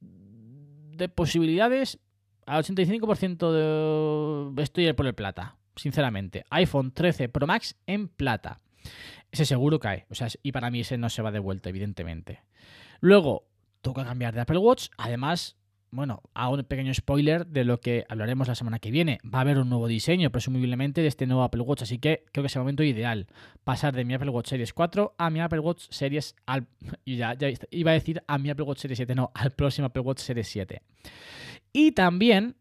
de 0.00 1.08
posibilidades, 1.08 2.00
al 2.46 2.64
85% 2.64 4.52
de... 4.56 4.62
estoy 4.64 4.92
por 4.94 5.06
el 5.06 5.14
plata, 5.14 5.54
sinceramente. 5.76 6.44
iPhone 6.50 6.90
13 6.90 7.28
Pro 7.28 7.46
Max 7.46 7.76
en 7.86 8.08
plata. 8.08 8.58
Ese 9.30 9.44
seguro 9.44 9.78
cae, 9.78 10.06
o 10.10 10.16
sea, 10.16 10.26
y 10.42 10.50
para 10.50 10.68
mí 10.68 10.80
ese 10.80 10.98
no 10.98 11.08
se 11.08 11.22
va 11.22 11.30
de 11.30 11.38
vuelta, 11.38 11.68
evidentemente. 11.68 12.42
Luego, 12.98 13.46
toca 13.82 14.04
cambiar 14.04 14.34
de 14.34 14.40
Apple 14.40 14.58
Watch, 14.58 14.88
además 14.98 15.56
bueno, 15.94 16.22
hago 16.34 16.54
un 16.54 16.64
pequeño 16.64 16.92
spoiler 16.92 17.46
de 17.46 17.64
lo 17.64 17.80
que 17.80 18.04
hablaremos 18.08 18.48
la 18.48 18.56
semana 18.56 18.80
que 18.80 18.90
viene. 18.90 19.20
Va 19.24 19.38
a 19.38 19.42
haber 19.42 19.58
un 19.58 19.68
nuevo 19.68 19.86
diseño, 19.86 20.30
presumiblemente, 20.30 21.02
de 21.02 21.06
este 21.06 21.26
nuevo 21.26 21.44
Apple 21.44 21.60
Watch, 21.62 21.82
así 21.82 21.98
que 21.98 22.24
creo 22.32 22.42
que 22.42 22.48
es 22.48 22.56
el 22.56 22.62
momento 22.62 22.82
ideal. 22.82 23.28
Pasar 23.62 23.94
de 23.94 24.04
mi 24.04 24.12
Apple 24.12 24.30
Watch 24.30 24.48
Series 24.48 24.72
4 24.72 25.14
a 25.16 25.30
mi 25.30 25.40
Apple 25.40 25.60
Watch 25.60 25.86
Series... 25.90 26.34
Al, 26.46 26.66
y 27.04 27.16
ya, 27.16 27.34
ya 27.34 27.48
iba 27.70 27.92
a 27.92 27.94
decir 27.94 28.24
a 28.26 28.38
mi 28.38 28.50
Apple 28.50 28.64
Watch 28.64 28.80
Series 28.80 28.96
7, 28.96 29.14
no, 29.14 29.30
al 29.34 29.52
próximo 29.52 29.86
Apple 29.86 30.02
Watch 30.02 30.18
Series 30.18 30.48
7. 30.48 30.82
Y 31.72 31.92
también 31.92 32.56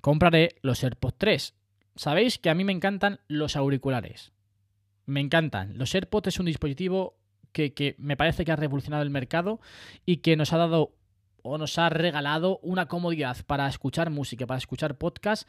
compraré 0.00 0.56
los 0.62 0.82
AirPods 0.82 1.18
3. 1.18 1.54
Sabéis 1.96 2.38
que 2.38 2.48
a 2.48 2.54
mí 2.54 2.64
me 2.64 2.72
encantan 2.72 3.20
los 3.28 3.56
auriculares. 3.56 4.32
Me 5.04 5.20
encantan. 5.20 5.76
Los 5.76 5.94
AirPods 5.94 6.28
es 6.28 6.40
un 6.40 6.46
dispositivo 6.46 7.18
que 7.52 7.94
me 7.98 8.18
parece 8.18 8.44
que 8.44 8.52
ha 8.52 8.56
revolucionado 8.56 9.02
el 9.02 9.08
mercado 9.08 9.60
y 10.04 10.18
que 10.18 10.36
nos 10.36 10.52
ha 10.52 10.58
dado 10.58 10.92
o 11.46 11.58
nos 11.58 11.78
ha 11.78 11.88
regalado 11.88 12.58
una 12.62 12.86
comodidad 12.86 13.36
para 13.46 13.68
escuchar 13.68 14.10
música, 14.10 14.46
para 14.46 14.58
escuchar 14.58 14.98
podcast 14.98 15.48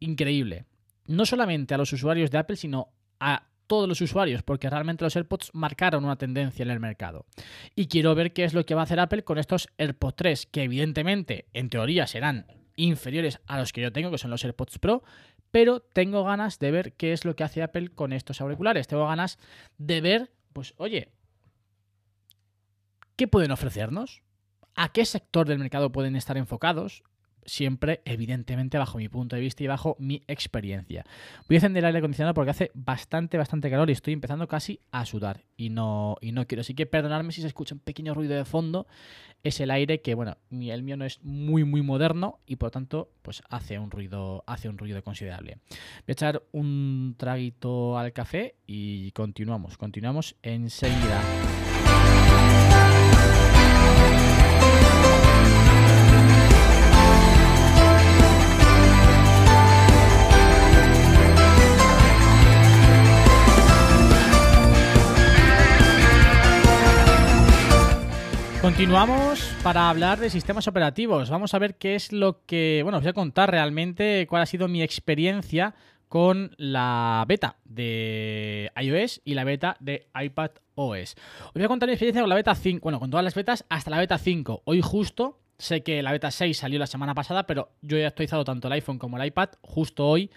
increíble. 0.00 0.64
No 1.06 1.26
solamente 1.26 1.74
a 1.74 1.78
los 1.78 1.92
usuarios 1.92 2.30
de 2.30 2.38
Apple, 2.38 2.56
sino 2.56 2.88
a 3.20 3.46
todos 3.66 3.88
los 3.88 4.00
usuarios, 4.00 4.42
porque 4.42 4.68
realmente 4.68 5.04
los 5.04 5.16
AirPods 5.16 5.50
marcaron 5.54 6.04
una 6.04 6.16
tendencia 6.16 6.62
en 6.62 6.70
el 6.70 6.80
mercado. 6.80 7.26
Y 7.74 7.86
quiero 7.86 8.14
ver 8.14 8.32
qué 8.32 8.44
es 8.44 8.54
lo 8.54 8.66
que 8.66 8.74
va 8.74 8.82
a 8.82 8.84
hacer 8.84 9.00
Apple 9.00 9.24
con 9.24 9.38
estos 9.38 9.68
AirPods 9.78 10.16
3, 10.16 10.46
que 10.46 10.64
evidentemente, 10.64 11.46
en 11.52 11.70
teoría, 11.70 12.06
serán 12.06 12.46
inferiores 12.76 13.40
a 13.46 13.58
los 13.58 13.72
que 13.72 13.80
yo 13.80 13.92
tengo, 13.92 14.10
que 14.10 14.18
son 14.18 14.30
los 14.30 14.44
AirPods 14.44 14.78
Pro, 14.78 15.02
pero 15.50 15.80
tengo 15.80 16.24
ganas 16.24 16.58
de 16.58 16.70
ver 16.70 16.94
qué 16.94 17.12
es 17.12 17.24
lo 17.24 17.36
que 17.36 17.44
hace 17.44 17.62
Apple 17.62 17.90
con 17.90 18.12
estos 18.12 18.40
auriculares. 18.40 18.88
Tengo 18.88 19.06
ganas 19.06 19.38
de 19.78 20.00
ver, 20.00 20.32
pues, 20.52 20.74
oye, 20.76 21.12
¿qué 23.16 23.28
pueden 23.28 23.52
ofrecernos? 23.52 24.22
¿A 24.74 24.90
qué 24.90 25.04
sector 25.04 25.46
del 25.46 25.58
mercado 25.58 25.92
pueden 25.92 26.16
estar 26.16 26.36
enfocados? 26.36 27.02
Siempre, 27.44 28.02
evidentemente, 28.04 28.78
bajo 28.78 28.98
mi 28.98 29.08
punto 29.08 29.34
de 29.34 29.42
vista 29.42 29.64
y 29.64 29.66
bajo 29.66 29.96
mi 29.98 30.22
experiencia. 30.28 31.04
Voy 31.48 31.56
a 31.56 31.58
encender 31.58 31.82
el 31.82 31.86
aire 31.86 31.98
acondicionado 31.98 32.34
porque 32.34 32.52
hace 32.52 32.70
bastante, 32.72 33.36
bastante 33.36 33.68
calor 33.68 33.90
y 33.90 33.94
estoy 33.94 34.14
empezando 34.14 34.46
casi 34.46 34.78
a 34.92 35.04
sudar. 35.04 35.42
Y 35.56 35.70
no, 35.70 36.16
y 36.20 36.30
no 36.30 36.46
quiero. 36.46 36.60
Así 36.60 36.74
que 36.74 36.86
perdonadme 36.86 37.32
si 37.32 37.40
se 37.40 37.48
escucha 37.48 37.74
un 37.74 37.80
pequeño 37.80 38.14
ruido 38.14 38.36
de 38.36 38.44
fondo. 38.44 38.86
Es 39.42 39.58
el 39.58 39.72
aire 39.72 40.02
que, 40.02 40.14
bueno, 40.14 40.36
el 40.52 40.84
mío 40.84 40.96
no 40.96 41.04
es 41.04 41.20
muy, 41.24 41.64
muy 41.64 41.82
moderno 41.82 42.38
y 42.46 42.56
por 42.56 42.68
lo 42.68 42.70
tanto, 42.70 43.10
pues 43.22 43.42
hace 43.50 43.76
un 43.76 43.90
ruido, 43.90 44.44
hace 44.46 44.68
un 44.68 44.78
ruido 44.78 45.02
considerable. 45.02 45.58
Voy 45.68 45.78
a 46.08 46.12
echar 46.12 46.42
un 46.52 47.16
traguito 47.18 47.98
al 47.98 48.12
café 48.12 48.54
y 48.68 49.10
continuamos. 49.10 49.76
Continuamos 49.76 50.36
enseguida. 50.42 51.20
Continuamos 68.62 69.40
para 69.64 69.90
hablar 69.90 70.20
de 70.20 70.30
sistemas 70.30 70.68
operativos. 70.68 71.30
Vamos 71.30 71.52
a 71.52 71.58
ver 71.58 71.74
qué 71.74 71.96
es 71.96 72.12
lo 72.12 72.46
que. 72.46 72.82
Bueno, 72.84 72.98
os 72.98 73.02
voy 73.02 73.10
a 73.10 73.12
contar 73.12 73.50
realmente 73.50 74.24
cuál 74.28 74.42
ha 74.42 74.46
sido 74.46 74.68
mi 74.68 74.84
experiencia 74.84 75.74
con 76.08 76.54
la 76.58 77.24
beta 77.26 77.56
de 77.64 78.70
iOS 78.80 79.20
y 79.24 79.34
la 79.34 79.42
beta 79.42 79.76
de 79.80 80.06
iPad 80.14 80.52
OS. 80.76 81.16
Os 81.46 81.54
voy 81.54 81.64
a 81.64 81.68
contar 81.68 81.88
mi 81.88 81.94
experiencia 81.94 82.22
con 82.22 82.28
la 82.28 82.36
beta 82.36 82.54
5, 82.54 82.84
bueno, 82.84 83.00
con 83.00 83.10
todas 83.10 83.24
las 83.24 83.34
betas 83.34 83.64
hasta 83.68 83.90
la 83.90 83.98
beta 83.98 84.16
5. 84.16 84.62
Hoy 84.64 84.80
justo, 84.80 85.40
sé 85.58 85.82
que 85.82 86.00
la 86.00 86.12
beta 86.12 86.30
6 86.30 86.56
salió 86.56 86.78
la 86.78 86.86
semana 86.86 87.14
pasada, 87.14 87.48
pero 87.48 87.72
yo 87.80 87.96
he 87.96 88.06
actualizado 88.06 88.44
tanto 88.44 88.68
el 88.68 88.74
iPhone 88.74 89.00
como 89.00 89.18
el 89.18 89.26
iPad 89.26 89.48
justo 89.62 90.06
hoy 90.06 90.30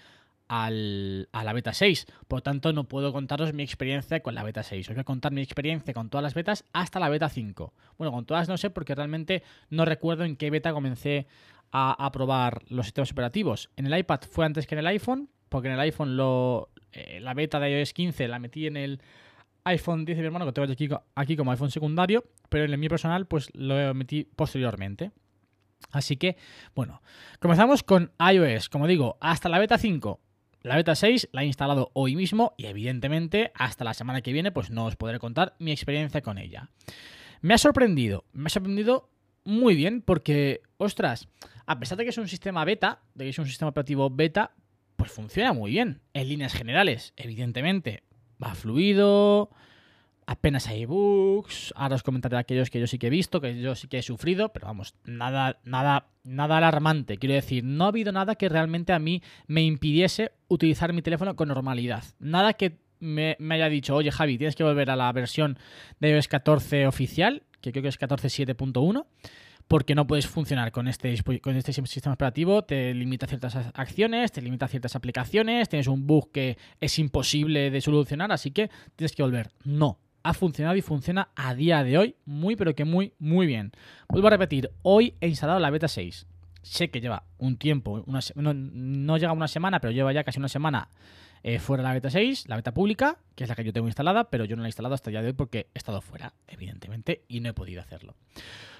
a 0.48 0.70
la 0.70 1.52
beta 1.52 1.72
6. 1.72 2.06
Por 2.28 2.42
tanto, 2.42 2.72
no 2.72 2.84
puedo 2.84 3.12
contaros 3.12 3.52
mi 3.52 3.62
experiencia 3.62 4.20
con 4.20 4.34
la 4.34 4.42
beta 4.42 4.62
6. 4.62 4.88
Os 4.88 4.94
voy 4.94 5.00
a 5.00 5.04
contar 5.04 5.32
mi 5.32 5.42
experiencia 5.42 5.92
con 5.94 6.08
todas 6.08 6.22
las 6.22 6.34
betas 6.34 6.64
hasta 6.72 7.00
la 7.00 7.08
beta 7.08 7.28
5. 7.28 7.74
Bueno, 7.98 8.12
con 8.12 8.26
todas 8.26 8.48
no 8.48 8.56
sé 8.56 8.70
porque 8.70 8.94
realmente 8.94 9.42
no 9.70 9.84
recuerdo 9.84 10.24
en 10.24 10.36
qué 10.36 10.50
beta 10.50 10.72
comencé 10.72 11.26
a, 11.72 12.10
probar 12.12 12.62
los 12.68 12.86
sistemas 12.86 13.12
operativos. 13.12 13.70
En 13.76 13.86
el 13.86 13.98
iPad 13.98 14.20
fue 14.30 14.46
antes 14.46 14.66
que 14.66 14.74
en 14.74 14.78
el 14.80 14.86
iPhone, 14.86 15.28
porque 15.48 15.68
en 15.68 15.74
el 15.74 15.80
iPhone 15.80 16.16
eh, 16.92 17.20
la 17.20 17.34
beta 17.34 17.60
de 17.60 17.78
iOS 17.78 17.92
15 17.92 18.28
la 18.28 18.38
metí 18.38 18.66
en 18.66 18.76
el 18.76 19.02
iPhone 19.64 20.04
10 20.04 20.16
de 20.16 20.22
mi 20.22 20.26
hermano, 20.26 20.46
que 20.46 20.52
tengo 20.52 20.72
aquí, 20.72 20.88
aquí 21.14 21.36
como 21.36 21.50
iPhone 21.50 21.70
secundario, 21.70 22.24
pero 22.48 22.64
en 22.64 22.72
el 22.72 22.78
mío 22.78 22.88
personal 22.88 23.26
pues 23.26 23.50
lo 23.54 23.92
metí 23.94 24.24
posteriormente. 24.24 25.10
Así 25.90 26.16
que, 26.16 26.36
bueno, 26.74 27.02
comenzamos 27.40 27.82
con 27.82 28.12
iOS. 28.18 28.68
Como 28.68 28.86
digo, 28.86 29.18
hasta 29.20 29.48
la 29.48 29.58
beta 29.58 29.76
5. 29.76 30.20
La 30.66 30.74
beta 30.74 30.96
6 30.96 31.28
la 31.30 31.44
he 31.44 31.46
instalado 31.46 31.92
hoy 31.92 32.16
mismo 32.16 32.52
y 32.56 32.66
evidentemente 32.66 33.52
hasta 33.54 33.84
la 33.84 33.94
semana 33.94 34.20
que 34.20 34.32
viene 34.32 34.50
pues 34.50 34.68
no 34.68 34.86
os 34.86 34.96
podré 34.96 35.20
contar 35.20 35.54
mi 35.60 35.70
experiencia 35.70 36.22
con 36.22 36.38
ella. 36.38 36.70
Me 37.40 37.54
ha 37.54 37.58
sorprendido, 37.58 38.24
me 38.32 38.48
ha 38.48 38.50
sorprendido 38.50 39.08
muy 39.44 39.76
bien 39.76 40.02
porque, 40.02 40.62
ostras, 40.76 41.28
a 41.66 41.78
pesar 41.78 41.96
de 41.96 42.02
que 42.02 42.10
es 42.10 42.18
un 42.18 42.26
sistema 42.26 42.64
beta, 42.64 42.98
de 43.14 43.26
que 43.26 43.30
es 43.30 43.38
un 43.38 43.46
sistema 43.46 43.68
operativo 43.68 44.10
beta, 44.10 44.56
pues 44.96 45.12
funciona 45.12 45.52
muy 45.52 45.70
bien. 45.70 46.00
En 46.12 46.28
líneas 46.28 46.52
generales, 46.52 47.12
evidentemente, 47.16 48.02
va 48.42 48.56
fluido, 48.56 49.50
apenas 50.26 50.66
hay 50.66 50.84
bugs. 50.84 51.72
Ahora 51.76 51.94
os 51.94 52.02
comentaré 52.02 52.36
aquellos 52.36 52.68
que 52.68 52.80
yo 52.80 52.86
sí 52.86 52.98
que 52.98 53.06
he 53.06 53.10
visto, 53.10 53.40
que 53.40 53.58
yo 53.60 53.74
sí 53.74 53.88
que 53.88 53.98
he 53.98 54.02
sufrido, 54.02 54.52
pero 54.52 54.66
vamos, 54.66 54.94
nada, 55.04 55.58
nada, 55.64 56.08
nada 56.24 56.58
alarmante. 56.58 57.16
Quiero 57.16 57.34
decir, 57.34 57.64
no 57.64 57.84
ha 57.84 57.88
habido 57.88 58.12
nada 58.12 58.34
que 58.34 58.48
realmente 58.48 58.92
a 58.92 58.98
mí 58.98 59.22
me 59.46 59.62
impidiese 59.62 60.32
utilizar 60.48 60.92
mi 60.92 61.02
teléfono 61.02 61.36
con 61.36 61.48
normalidad. 61.48 62.04
Nada 62.18 62.54
que 62.54 62.78
me, 62.98 63.36
haya 63.50 63.68
dicho, 63.68 63.94
oye 63.94 64.10
Javi, 64.10 64.38
tienes 64.38 64.56
que 64.56 64.64
volver 64.64 64.90
a 64.90 64.96
la 64.96 65.12
versión 65.12 65.58
de 66.00 66.10
iOS 66.10 66.28
14 66.28 66.86
oficial, 66.86 67.44
que 67.60 67.72
creo 67.72 67.82
que 67.82 67.88
es 67.88 67.98
14.7.1 67.98 69.06
porque 69.68 69.96
no 69.96 70.06
puedes 70.06 70.28
funcionar 70.28 70.70
con 70.70 70.86
este, 70.86 71.12
con 71.42 71.56
este 71.56 71.72
sistema 71.72 72.14
operativo, 72.14 72.62
te 72.62 72.94
limita 72.94 73.26
ciertas 73.26 73.56
acciones, 73.74 74.30
te 74.30 74.40
limita 74.40 74.68
ciertas 74.68 74.94
aplicaciones, 74.94 75.68
tienes 75.68 75.88
un 75.88 76.06
bug 76.06 76.30
que 76.30 76.56
es 76.80 77.00
imposible 77.00 77.72
de 77.72 77.80
solucionar, 77.80 78.30
así 78.30 78.52
que 78.52 78.70
tienes 78.94 79.16
que 79.16 79.24
volver. 79.24 79.50
No, 79.64 79.98
ha 80.26 80.34
funcionado 80.34 80.76
y 80.76 80.82
funciona 80.82 81.28
a 81.36 81.54
día 81.54 81.84
de 81.84 81.98
hoy 81.98 82.16
muy, 82.24 82.56
pero 82.56 82.74
que 82.74 82.84
muy, 82.84 83.12
muy 83.20 83.46
bien. 83.46 83.70
Vuelvo 84.08 84.26
a 84.26 84.30
repetir, 84.30 84.72
hoy 84.82 85.14
he 85.20 85.28
instalado 85.28 85.60
la 85.60 85.70
beta 85.70 85.86
6. 85.86 86.26
Sé 86.62 86.90
que 86.90 87.00
lleva 87.00 87.22
un 87.38 87.56
tiempo, 87.56 88.02
una 88.06 88.18
no, 88.34 88.52
no 88.52 89.16
llega 89.18 89.32
una 89.32 89.46
semana, 89.46 89.78
pero 89.78 89.92
lleva 89.92 90.12
ya 90.12 90.24
casi 90.24 90.40
una 90.40 90.48
semana 90.48 90.88
eh, 91.44 91.60
fuera 91.60 91.84
la 91.84 91.92
beta 91.92 92.10
6, 92.10 92.48
la 92.48 92.56
beta 92.56 92.74
pública, 92.74 93.18
que 93.36 93.44
es 93.44 93.48
la 93.48 93.54
que 93.54 93.62
yo 93.62 93.72
tengo 93.72 93.86
instalada, 93.86 94.28
pero 94.28 94.44
yo 94.44 94.56
no 94.56 94.62
la 94.62 94.66
he 94.66 94.70
instalado 94.70 94.96
hasta 94.96 95.10
el 95.10 95.12
día 95.12 95.22
de 95.22 95.28
hoy 95.28 95.34
porque 95.34 95.68
he 95.74 95.78
estado 95.78 96.00
fuera, 96.00 96.34
evidentemente, 96.48 97.22
y 97.28 97.38
no 97.38 97.50
he 97.50 97.54
podido 97.54 97.80
hacerlo. 97.80 98.16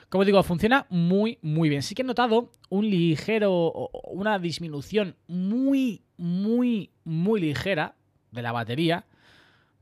Como 0.09 0.25
digo, 0.25 0.43
funciona 0.43 0.87
muy, 0.91 1.39
muy 1.43 1.69
bien. 1.69 1.83
Sí 1.85 1.95
que 1.95 2.03
he 2.03 2.05
notado 2.05 2.51
un 2.71 2.91
ligero, 2.91 3.91
una 4.11 4.41
disminución 4.41 5.15
muy, 5.29 6.03
muy, 6.17 6.91
muy 7.05 7.41
ligera 7.41 7.95
de 8.33 8.43
la 8.43 8.51
batería. 8.51 9.05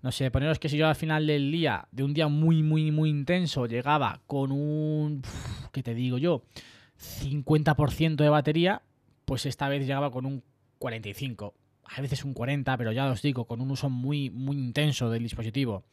No 0.05 0.13
sé, 0.13 0.31
poneros 0.31 0.59
que 0.59 0.69
si 0.69 0.77
yo 0.77 0.87
al 0.87 0.97
final 0.97 1.27
del 1.27 1.51
día, 1.51 1.89
de 1.91 2.03
un 2.05 2.13
día 2.13 2.29
muy, 2.29 2.63
muy, 2.63 2.91
muy 2.93 3.09
intenso, 3.09 3.65
llegaba 3.65 4.21
con 4.27 4.53
un, 4.53 5.23
¿qué 5.73 5.83
te 5.83 5.95
digo 5.95 6.19
yo? 6.19 6.43
50% 7.23 8.17
de 8.17 8.29
batería, 8.29 8.83
pues 9.25 9.47
esta 9.47 9.67
vez 9.71 9.87
llegaba 9.87 10.11
con 10.11 10.27
un 10.27 10.43
45. 10.79 11.55
A 11.85 12.03
veces 12.03 12.23
un 12.23 12.35
40, 12.35 12.77
pero 12.77 12.93
ya 12.93 13.11
os 13.11 13.23
digo, 13.23 13.47
con 13.47 13.63
un 13.63 13.71
uso 13.71 13.89
muy, 13.89 14.29
muy 14.29 14.59
intenso 14.59 15.09
del 15.09 15.23
dispositivo. 15.23 15.85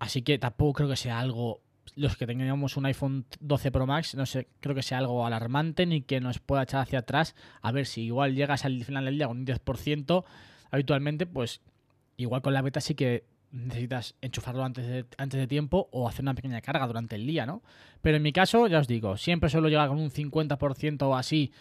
Así 0.00 0.22
que 0.22 0.36
tampoco 0.40 0.72
creo 0.72 0.88
que 0.88 0.96
sea 0.96 1.20
algo 1.20 1.60
los 1.94 2.16
que 2.16 2.26
tengamos 2.26 2.76
un 2.76 2.86
iPhone 2.86 3.26
12 3.38 3.70
Pro 3.70 3.86
Max, 3.86 4.16
no 4.16 4.26
sé, 4.26 4.48
creo 4.58 4.74
que 4.74 4.82
sea 4.82 4.98
algo 4.98 5.24
alarmante 5.24 5.86
ni 5.86 6.02
que 6.02 6.20
nos 6.20 6.40
pueda 6.40 6.64
echar 6.64 6.80
hacia 6.80 6.98
atrás. 6.98 7.36
A 7.62 7.70
ver 7.70 7.86
si 7.86 8.02
igual 8.02 8.34
llegas 8.34 8.64
al 8.64 8.82
final 8.82 9.04
del 9.04 9.18
día 9.18 9.28
con 9.28 9.38
un 9.38 9.46
10%, 9.46 10.24
habitualmente, 10.72 11.24
pues 11.24 11.60
igual 12.18 12.42
con 12.42 12.52
la 12.52 12.60
beta 12.60 12.80
sí 12.82 12.94
que 12.94 13.24
necesitas 13.50 14.14
enchufarlo 14.20 14.62
antes 14.62 14.86
de, 14.86 15.06
antes 15.16 15.40
de 15.40 15.46
tiempo 15.46 15.88
o 15.90 16.06
hacer 16.06 16.22
una 16.22 16.34
pequeña 16.34 16.60
carga 16.60 16.86
durante 16.86 17.16
el 17.16 17.26
día, 17.26 17.46
¿no? 17.46 17.62
Pero 18.02 18.18
en 18.18 18.22
mi 18.22 18.32
caso, 18.32 18.66
ya 18.66 18.78
os 18.78 18.88
digo, 18.88 19.16
siempre 19.16 19.48
suelo 19.48 19.68
llegar 19.68 19.88
con 19.88 19.98
un 19.98 20.10
50% 20.10 21.02
o 21.02 21.16
así 21.16 21.52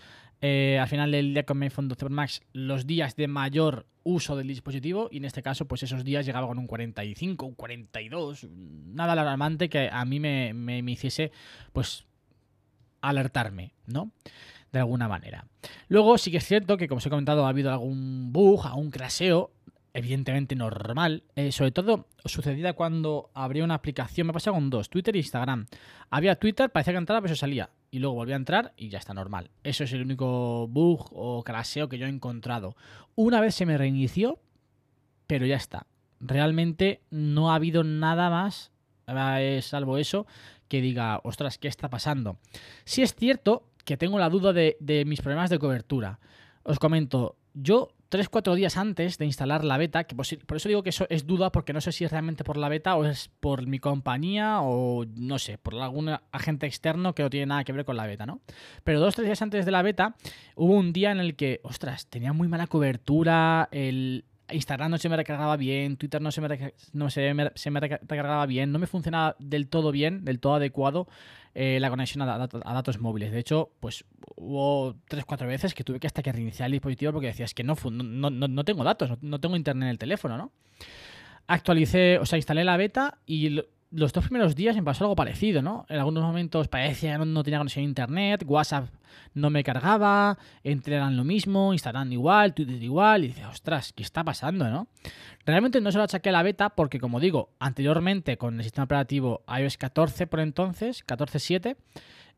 eh, 0.41 0.77
al 0.79 0.87
final 0.87 1.11
del 1.11 1.33
día 1.33 1.43
con 1.43 1.57
mi 1.57 1.65
iPhone 1.65 1.87
12 1.87 1.99
Pro 1.99 2.09
Max 2.09 2.41
los 2.53 2.85
días 2.85 3.15
de 3.15 3.27
mayor 3.27 3.87
uso 4.03 4.35
del 4.35 4.47
dispositivo 4.47 5.09
y 5.11 5.17
en 5.17 5.25
este 5.25 5.41
caso 5.41 5.65
pues 5.65 5.81
esos 5.81 6.03
días 6.03 6.25
llegaba 6.25 6.47
con 6.47 6.59
un 6.59 6.67
45, 6.67 7.45
un 7.45 7.55
42, 7.55 8.47
nada 8.51 9.13
alarmante 9.13 9.69
que 9.69 9.89
a 9.91 10.05
mí 10.05 10.19
me, 10.19 10.53
me, 10.53 10.83
me 10.83 10.91
hiciese 10.91 11.31
pues 11.73 12.05
alertarme, 13.01 13.73
¿no? 13.85 14.11
De 14.71 14.79
alguna 14.79 15.07
manera. 15.07 15.47
Luego 15.87 16.17
sí 16.17 16.29
que 16.29 16.37
es 16.37 16.45
cierto 16.45 16.77
que 16.77 16.87
como 16.87 16.97
os 16.97 17.05
he 17.05 17.09
comentado 17.09 17.45
ha 17.45 17.49
habido 17.49 17.71
algún 17.71 18.31
bug, 18.31 18.67
algún 18.67 18.91
craseo, 18.91 19.51
evidentemente 19.93 20.55
normal, 20.55 21.23
eh, 21.35 21.51
sobre 21.51 21.71
todo 21.71 22.07
sucedía 22.25 22.73
cuando 22.73 23.29
abría 23.33 23.63
una 23.63 23.75
aplicación, 23.75 24.27
me 24.27 24.33
pasa 24.33 24.51
con 24.51 24.69
dos, 24.69 24.89
Twitter 24.89 25.15
e 25.15 25.19
Instagram. 25.19 25.67
Había 26.09 26.35
Twitter, 26.35 26.69
parecía 26.69 26.93
que 26.93 26.99
entraba 26.99 27.21
pero 27.21 27.33
se 27.33 27.39
salía 27.39 27.69
y 27.89 27.99
luego 27.99 28.15
volvía 28.15 28.35
a 28.35 28.37
entrar 28.37 28.73
y 28.77 28.89
ya 28.89 28.99
está 28.99 29.13
normal. 29.13 29.49
Eso 29.63 29.83
es 29.83 29.93
el 29.93 30.01
único 30.01 30.67
bug 30.67 31.07
o 31.11 31.43
craseo 31.43 31.89
que 31.89 31.97
yo 31.97 32.05
he 32.05 32.09
encontrado. 32.09 32.75
Una 33.15 33.41
vez 33.41 33.55
se 33.55 33.65
me 33.65 33.77
reinició, 33.77 34.39
pero 35.25 35.45
ya 35.45 35.55
está. 35.55 35.87
Realmente 36.19 37.01
no 37.09 37.51
ha 37.51 37.55
habido 37.55 37.83
nada 37.83 38.29
más, 38.29 38.71
eh, 39.07 39.59
salvo 39.61 39.97
eso, 39.97 40.27
que 40.67 40.81
diga, 40.81 41.21
ostras, 41.23 41.57
¿qué 41.57 41.67
está 41.67 41.89
pasando? 41.89 42.37
Sí 42.85 43.01
es 43.01 43.15
cierto 43.15 43.69
que 43.85 43.97
tengo 43.97 44.19
la 44.19 44.29
duda 44.29 44.53
de, 44.53 44.77
de 44.79 45.05
mis 45.05 45.21
problemas 45.21 45.49
de 45.49 45.59
cobertura. 45.59 46.19
Os 46.63 46.79
comento, 46.79 47.37
yo 47.53 47.89
3-4 48.09 48.55
días 48.55 48.77
antes 48.77 49.17
de 49.17 49.25
instalar 49.25 49.63
la 49.63 49.77
beta, 49.77 50.05
que 50.05 50.15
por 50.15 50.57
eso 50.57 50.69
digo 50.69 50.83
que 50.83 50.89
eso 50.89 51.05
es 51.09 51.27
duda, 51.27 51.51
porque 51.51 51.73
no 51.73 51.81
sé 51.81 51.91
si 51.91 52.05
es 52.05 52.11
realmente 52.11 52.43
por 52.43 52.57
la 52.57 52.69
beta 52.69 52.95
o 52.95 53.05
es 53.05 53.29
por 53.39 53.65
mi 53.67 53.79
compañía 53.79 54.61
o 54.61 55.05
no 55.15 55.39
sé, 55.39 55.57
por 55.57 55.75
algún 55.75 56.09
agente 56.31 56.67
externo 56.67 57.13
que 57.13 57.23
no 57.23 57.29
tiene 57.29 57.47
nada 57.47 57.63
que 57.63 57.73
ver 57.73 57.85
con 57.85 57.97
la 57.97 58.05
beta, 58.07 58.25
¿no? 58.25 58.41
Pero 58.83 59.05
2-3 59.05 59.23
días 59.23 59.41
antes 59.41 59.65
de 59.65 59.71
la 59.71 59.81
beta 59.81 60.15
hubo 60.55 60.73
un 60.73 60.93
día 60.93 61.11
en 61.11 61.19
el 61.19 61.35
que, 61.35 61.59
ostras, 61.63 62.07
tenía 62.07 62.33
muy 62.33 62.47
mala 62.47 62.67
cobertura, 62.67 63.67
el 63.71 64.25
Instagram 64.49 64.91
no 64.91 64.97
se 64.97 65.09
me 65.09 65.17
recargaba 65.17 65.57
bien, 65.57 65.97
Twitter 65.97 66.21
no 66.21 66.31
se 66.31 66.39
me, 66.39 66.73
no 66.93 67.09
se 67.09 67.33
me, 67.33 67.51
se 67.55 67.69
me 67.69 67.81
reca- 67.81 67.99
recargaba 68.07 68.45
bien, 68.45 68.71
no 68.71 68.79
me 68.79 68.87
funcionaba 68.87 69.35
del 69.39 69.67
todo 69.67 69.91
bien, 69.91 70.23
del 70.23 70.39
todo 70.39 70.55
adecuado 70.55 71.07
eh, 71.59 71.79
la 71.79 71.89
conexión 71.89 72.21
a, 72.21 72.37
dat- 72.37 72.61
a 72.63 72.73
datos 72.73 72.99
móviles. 72.99 73.31
De 73.31 73.39
hecho, 73.39 73.71
pues 73.79 74.05
hubo 74.35 74.93
3-4 75.09 75.47
veces 75.47 75.73
que 75.73 75.83
tuve 75.83 75.99
que 75.99 76.05
hasta 76.05 76.21
que 76.21 76.31
reiniciar 76.31 76.67
el 76.67 76.73
dispositivo 76.73 77.11
porque 77.13 77.27
decía, 77.27 77.45
es 77.45 77.55
que 77.55 77.63
no, 77.63 77.75
no, 77.91 78.29
no, 78.29 78.47
no 78.47 78.63
tengo 78.63 78.83
datos, 78.83 79.17
no, 79.23 79.39
tengo 79.39 79.55
internet 79.55 79.85
en 79.87 79.89
el 79.89 79.97
teléfono, 79.97 80.37
¿no? 80.37 80.51
Actualicé, 81.47 82.19
o 82.19 82.25
sea, 82.25 82.37
instalé 82.37 82.63
la 82.63 82.77
beta 82.77 83.17
y 83.25 83.63
los 83.91 84.11
dos 84.11 84.25
primeros 84.25 84.53
días 84.55 84.75
me 84.75 84.83
pasó 84.83 85.05
algo 85.05 85.15
parecido, 85.15 85.61
¿no? 85.61 85.85
En 85.89 85.97
algunos 85.97 86.23
momentos 86.23 86.67
parecía 86.67 87.17
que 87.17 87.25
no, 87.25 87.43
tenía 87.43 87.57
conexión 87.59 87.83
a 87.85 87.87
internet, 87.87 88.43
WhatsApp 88.45 88.89
no 89.33 89.49
me 89.49 89.63
cargaba, 89.63 90.37
Entregan 90.63 91.15
lo 91.15 91.23
mismo, 91.23 91.71
Instagram 91.73 92.11
igual, 92.11 92.53
Twitter 92.53 92.81
igual, 92.83 93.23
y 93.23 93.27
dice, 93.27 93.45
ostras, 93.45 93.93
¿qué 93.93 94.03
está 94.03 94.23
pasando, 94.23 94.69
no? 94.69 94.87
Realmente 95.45 95.79
no 95.79 95.91
se 95.91 95.97
lo 95.97 96.03
achaqué 96.03 96.29
a 96.29 96.33
la 96.33 96.43
beta 96.43 96.69
porque, 96.69 96.99
como 96.99 97.19
digo, 97.19 97.49
anteriormente 97.59 98.37
con 98.37 98.57
el 98.57 98.63
sistema 98.63 98.83
operativo 98.85 99.43
iOS 99.57 99.77
14 99.77 100.27
por 100.27 100.41
entonces, 100.41 101.05
14.7, 101.05 101.77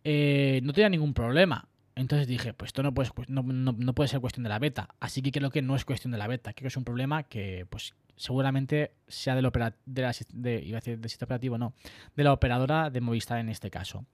eh, 0.04 0.60
no 0.64 0.74
tenía 0.74 0.90
ningún 0.90 1.14
problema. 1.14 1.68
Entonces 1.96 2.28
dije, 2.28 2.54
pues 2.54 2.70
esto 2.70 2.84
no 2.84 2.94
puede, 2.94 3.10
no- 3.28 3.44
no 3.44 3.94
puede 3.94 4.08
ser 4.08 4.22
cuestión 4.22 4.44
de 4.44 4.50
la 4.50 4.60
beta. 4.60 4.90
Así 5.00 5.22
que 5.22 5.32
creo 5.32 5.50
que 5.50 5.62
no 5.62 5.76
es 5.76 5.84
cuestión 5.84 6.12
de 6.12 6.18
la 6.18 6.28
beta. 6.28 6.54
Creo 6.54 6.64
que 6.64 6.68
es 6.70 6.78
un 6.78 6.86
problema 6.86 7.24
que, 7.24 7.66
pues, 7.70 7.94
seguramente 8.20 8.92
sea 9.08 9.34
del 9.34 9.50
de 9.86 10.02
la, 10.02 10.14
de, 10.34 10.62
iba 10.64 10.78
operativo, 11.24 11.58
no, 11.58 11.74
de 12.16 12.24
la 12.26 12.34
operadora 12.34 12.90
de 12.90 13.00
Movistar 13.00 13.40
en 13.40 13.48
este 13.48 13.72
caso. 13.72 14.06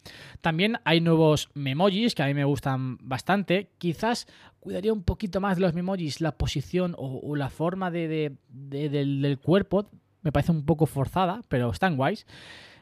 También 0.41 0.77
hay 0.85 1.01
nuevos 1.01 1.49
memojis 1.55 2.13
que 2.13 2.21
a 2.21 2.27
mí 2.27 2.35
me 2.35 2.45
gustan 2.45 2.97
bastante. 3.01 3.71
Quizás 3.79 4.27
cuidaría 4.59 4.93
un 4.93 5.03
poquito 5.03 5.41
más 5.41 5.57
de 5.57 5.61
los 5.63 5.73
memojis 5.73 6.21
la 6.21 6.37
posición 6.37 6.93
o, 6.97 7.35
la 7.35 7.49
forma 7.49 7.89
de, 7.89 8.07
de- 8.07 8.37
de- 8.49 8.89
del, 8.89 9.21
cuerpo. 9.39 9.89
Me 10.21 10.31
parece 10.31 10.51
un 10.51 10.65
poco 10.65 10.85
forzada, 10.85 11.41
pero 11.49 11.71
están 11.71 11.97
guays. 11.97 12.27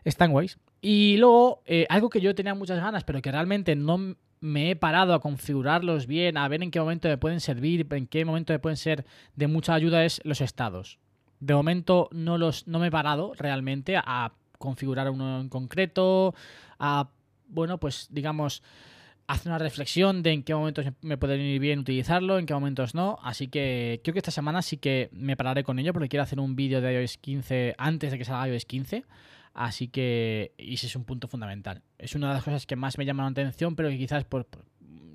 Están 0.04 0.32
guays. 0.34 0.60
Y 0.82 1.16
luego, 1.18 1.64
eh, 1.66 1.86
algo 1.90 2.10
que 2.10 2.20
yo 2.20 2.36
tenía 2.36 2.54
muchas 2.54 2.80
ganas, 2.80 3.06
pero 3.06 3.22
que 3.22 3.32
realmente 3.32 3.76
no 3.78 4.16
me 4.42 4.72
he 4.72 4.76
parado 4.76 5.14
a 5.14 5.22
configurarlos 5.22 6.06
bien, 6.06 6.36
a 6.36 6.46
ver 6.50 6.62
en 6.64 6.70
qué 6.70 6.82
momento 6.82 7.08
me 7.08 7.18
pueden 7.18 7.40
servir, 7.40 7.88
en 7.92 8.08
qué 8.08 8.26
momento 8.26 8.52
me 8.52 8.60
pueden 8.60 8.76
ser 8.76 9.06
de 9.38 9.48
mucha 9.48 9.74
ayuda, 9.74 10.04
es 10.04 10.20
los 10.26 10.42
estados. 10.42 11.00
De 11.46 11.54
momento 11.54 12.08
no, 12.12 12.38
los, 12.38 12.68
no 12.68 12.80
me 12.80 12.88
he 12.88 12.92
parado 12.92 13.34
realmente 13.38 13.98
a 13.98 14.32
configurar 14.58 15.10
uno 15.10 15.42
en 15.42 15.50
concreto, 15.50 16.34
a, 16.80 17.10
bueno, 17.48 17.80
pues 17.80 18.08
digamos, 18.12 18.64
hace 19.28 19.50
una 19.50 19.58
reflexión 19.58 20.24
de 20.24 20.32
en 20.32 20.44
qué 20.44 20.56
momentos 20.56 20.86
me 21.02 21.18
puede 21.18 21.36
venir 21.36 21.60
bien 21.60 21.80
utilizarlo, 21.80 22.40
en 22.40 22.46
qué 22.46 22.54
momentos 22.54 22.96
no. 22.96 23.18
Así 23.22 23.50
que 23.50 24.00
creo 24.04 24.14
que 24.14 24.20
esta 24.20 24.32
semana 24.32 24.62
sí 24.62 24.78
que 24.78 25.10
me 25.12 25.36
pararé 25.36 25.64
con 25.66 25.80
ello 25.80 25.92
porque 25.92 26.08
quiero 26.08 26.24
hacer 26.24 26.40
un 26.40 26.56
vídeo 26.56 26.80
de 26.80 26.94
iOS 27.02 27.18
15 27.18 27.76
antes 27.78 28.12
de 28.12 28.18
que 28.18 28.24
salga 28.26 28.48
iOS 28.48 28.64
15. 28.66 29.04
Así 29.54 29.88
que 29.90 30.54
y 30.58 30.76
ese 30.76 30.88
es 30.88 30.96
un 30.96 31.04
punto 31.04 31.28
fundamental. 31.28 31.82
Es 32.00 32.16
una 32.16 32.30
de 32.30 32.36
las 32.36 32.44
cosas 32.44 32.66
que 32.66 32.76
más 32.76 32.98
me 32.98 33.06
llaman 33.06 33.26
la 33.26 33.32
atención, 33.32 33.76
pero 33.76 33.90
que 33.90 33.98
quizás 33.98 34.24
por- 34.24 34.48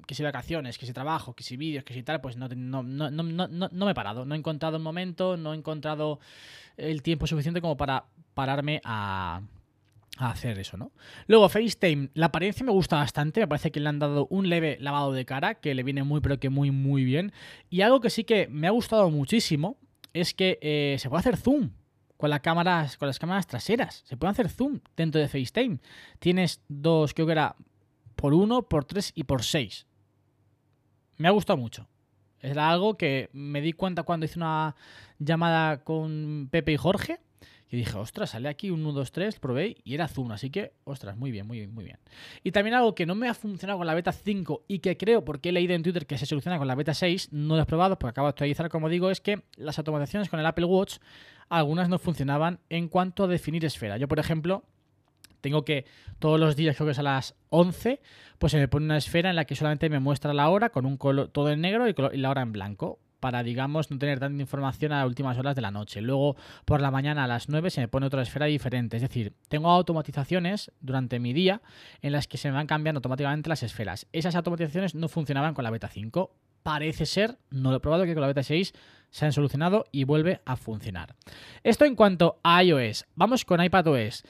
que 0.07 0.15
si 0.15 0.23
vacaciones, 0.23 0.79
que 0.79 0.87
si 0.87 0.93
trabajo, 0.93 1.35
que 1.35 1.43
si 1.45 1.57
vídeos, 1.57 1.85
que 1.85 1.93
si 1.95 2.03
tal, 2.03 2.21
pues 2.21 2.37
no, 2.37 2.49
no, 2.49 2.83
no- 2.83 3.23
no 3.23 3.85
me 3.85 3.91
he 3.91 3.95
parado. 3.95 4.25
No 4.25 4.35
he 4.35 4.39
encontrado 4.39 4.77
el 4.77 4.83
momento, 4.83 5.37
no 5.37 5.53
he 5.53 5.57
encontrado 5.57 6.19
el 6.77 7.03
tiempo 7.03 7.27
suficiente 7.27 7.61
como 7.61 7.77
para 7.77 8.05
pararme 8.35 8.81
a, 8.85 9.43
a 10.17 10.31
hacer 10.31 10.59
eso, 10.59 10.77
¿no? 10.77 10.93
Luego, 11.27 11.49
FaceTime, 11.49 12.11
la 12.15 12.27
apariencia 12.27 12.65
me 12.65 12.73
gusta 12.73 12.97
bastante, 12.97 13.41
me 13.41 13.49
parece 13.49 13.71
que 13.71 13.81
le 13.81 13.89
han 13.89 13.99
dado 13.99 14.27
un 14.31 14.49
leve 14.49 14.79
lavado 14.81 15.13
de 15.13 15.25
cara, 15.25 15.57
que 15.57 15.75
le 15.75 15.83
viene 15.83 16.03
muy, 16.05 16.21
pero 16.21 16.39
que 16.41 16.49
muy, 16.49 16.71
muy 16.71 17.05
bien. 17.05 17.33
Y 17.69 17.83
algo 17.83 18.01
que 18.01 18.11
sí 18.11 18.25
que 18.25 18.49
me 18.49 18.67
ha 18.67 18.71
gustado 18.71 19.11
muchísimo 19.11 19.77
es 20.15 20.33
que 20.35 20.59
eh, 20.63 20.97
se 20.99 21.09
puede 21.11 21.21
hacer 21.21 21.37
zoom 21.37 21.71
con 22.17 22.31
las 22.31 22.41
cámaras, 22.41 22.97
con 22.97 23.07
las 23.09 23.19
cámaras 23.19 23.47
traseras. 23.47 24.03
Se 24.07 24.17
puede 24.17 24.31
hacer 24.33 24.49
zoom 24.49 24.81
dentro 24.97 25.21
de 25.21 25.29
FaceTime. 25.29 25.79
Tienes 26.19 26.63
dos, 26.69 27.13
creo 27.15 27.27
que 27.27 27.33
era 27.33 27.55
por 28.19 28.35
uno, 28.35 28.63
por 28.63 28.85
tres 28.85 29.13
y 29.15 29.25
por 29.25 29.45
seis. 29.45 29.87
Me 31.19 31.29
ha 31.29 31.31
gustado 31.31 31.57
mucho. 31.57 31.87
Era 32.41 32.69
algo 32.69 32.97
que 32.97 33.31
me 33.33 33.61
di 33.61 33.73
cuenta 33.73 34.03
cuando 34.03 34.27
hice 34.27 34.41
una 34.41 34.75
llamada 35.21 35.85
con 35.85 36.49
Pepe 36.51 36.73
y 36.73 36.77
Jorge. 36.77 37.21
Y 37.71 37.77
dije, 37.77 37.97
ostras, 37.97 38.31
sale 38.31 38.49
aquí 38.49 38.71
un 38.71 38.81
1, 38.81 38.93
2, 38.93 39.13
3, 39.13 39.39
probé 39.39 39.77
y 39.85 39.95
era 39.95 40.09
Zoom. 40.09 40.33
Así 40.33 40.51
que, 40.51 40.73
ostras, 40.85 41.17
muy 41.17 41.31
bien, 41.31 41.47
muy 41.47 41.59
bien, 41.59 41.73
muy 41.73 41.85
bien. 41.85 41.99
Y 42.43 42.51
también 42.51 42.75
algo 42.75 42.95
que 42.95 43.07
no 43.07 43.15
me 43.15 43.29
ha 43.29 43.35
funcionado 43.35 43.79
con 43.79 43.87
la 43.87 43.95
beta 43.95 44.11
5 44.11 44.65
y 44.67 44.79
que 44.79 44.97
creo, 44.97 45.25
porque 45.25 45.51
he 45.51 45.53
leído 45.53 45.75
en 45.75 45.83
Twitter 45.83 46.07
que 46.07 46.17
se 46.17 46.27
soluciona 46.27 46.59
con 46.59 46.67
la 46.67 46.75
beta 46.75 46.95
6, 46.95 47.29
no 47.33 47.57
lo 47.57 47.63
he 47.63 47.67
probado 47.67 47.99
porque 47.99 48.11
acabo 48.11 48.27
de 48.27 48.31
actualizar, 48.31 48.69
como 48.71 48.89
digo, 48.89 49.11
es 49.11 49.21
que 49.21 49.43
las 49.57 49.79
automatizaciones 49.79 50.31
con 50.31 50.41
el 50.41 50.47
Apple 50.47 50.65
Watch, 50.65 50.97
algunas 51.51 51.89
no 51.89 51.99
funcionaban 51.99 52.59
en 52.71 52.89
cuanto 52.89 53.25
a 53.25 53.27
definir 53.29 53.65
esfera. 53.65 53.99
Yo, 53.99 54.09
por 54.09 54.19
ejemplo, 54.19 54.65
tengo 55.41 55.65
que 55.65 55.85
todos 56.19 56.39
los 56.41 56.57
días, 56.57 56.77
creo 56.77 56.87
que 56.87 56.93
es 56.93 56.99
a 56.99 57.03
las 57.03 57.35
11, 57.51 58.01
pues 58.39 58.53
se 58.53 58.59
me 58.59 58.69
pone 58.69 58.87
una 58.87 58.97
esfera 58.97 59.31
en 59.31 59.37
la 59.37 59.45
que 59.45 59.55
solamente 59.57 59.89
me 59.91 59.99
muestra 60.01 60.33
la 60.35 60.49
hora 60.49 60.71
con 60.71 60.87
un 60.87 60.97
color 60.97 61.29
todo 61.29 61.51
en 61.51 61.61
negro 61.61 61.89
y, 61.89 61.95
color- 61.95 62.15
y 62.15 62.19
la 62.19 62.31
hora 62.31 62.43
en 62.43 62.53
blanco. 62.53 62.99
Para, 63.21 63.43
digamos, 63.43 63.91
no 63.91 63.99
tener 63.99 64.21
tanta 64.21 64.41
información 64.41 64.93
a 64.93 64.99
las 64.99 65.09
últimas 65.09 65.37
horas 65.39 65.57
de 65.57 65.61
la 65.61 65.73
noche. 65.73 66.01
Luego, 66.01 66.37
por 66.65 66.81
la 66.81 66.93
mañana 66.93 67.25
a 67.25 67.27
las 67.27 67.49
9 67.49 67.69
se 67.71 67.81
me 67.81 67.89
pone 67.89 68.07
otra 68.07 68.23
esfera 68.23 68.47
diferente. 68.47 68.95
Es 68.97 69.03
decir, 69.03 69.33
tengo 69.49 69.69
automatizaciones 69.71 70.71
durante 70.81 71.19
mi 71.19 71.33
día 71.33 71.61
en 72.01 72.13
las 72.13 72.29
que 72.29 72.39
se 72.39 72.49
me 72.49 72.55
van 72.55 72.69
cambiando 72.69 72.99
automáticamente 72.99 73.49
las 73.49 73.65
esferas. 73.65 74.07
Esas 74.13 74.37
automatizaciones 74.37 74.95
no 74.95 75.09
funcionaban 75.09 75.53
con 75.55 75.65
la 75.65 75.71
beta 75.71 75.89
5. 75.89 76.31
Parece 76.63 77.07
ser, 77.07 77.39
no 77.51 77.71
lo 77.73 77.79
he 77.79 77.81
probado, 77.81 78.05
que 78.05 78.15
con 78.15 78.21
la 78.21 78.29
beta 78.29 78.45
6 78.45 78.73
se 79.11 79.25
han 79.27 79.33
solucionado 79.33 79.87
y 79.91 80.05
vuelve 80.05 80.41
a 80.45 80.55
funcionar. 80.57 81.17
Esto 81.65 81.87
en 81.87 81.97
cuanto 81.97 82.39
a 82.45 82.63
iOS. 82.63 83.05
Vamos 83.17 83.45
con 83.45 83.61
iPadOS 83.61 84.23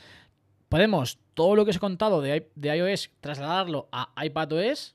podemos 0.68 1.18
todo 1.34 1.56
lo 1.56 1.64
que 1.64 1.70
os 1.70 1.76
he 1.76 1.80
contado 1.80 2.20
de, 2.20 2.50
de 2.54 2.76
iOS 2.76 3.10
trasladarlo 3.20 3.88
a 3.92 4.12
iPadOS 4.24 4.94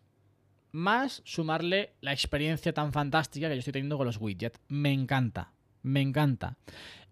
más 0.72 1.22
sumarle 1.24 1.94
la 2.02 2.12
experiencia 2.12 2.74
tan 2.74 2.92
fantástica 2.92 3.48
que 3.48 3.56
yo 3.56 3.60
estoy 3.60 3.74
teniendo 3.74 3.98
con 3.98 4.08
los 4.08 4.20
widgets. 4.20 4.60
Me 4.68 4.92
encanta, 4.92 5.54
me 5.84 6.02
encanta. 6.02 6.58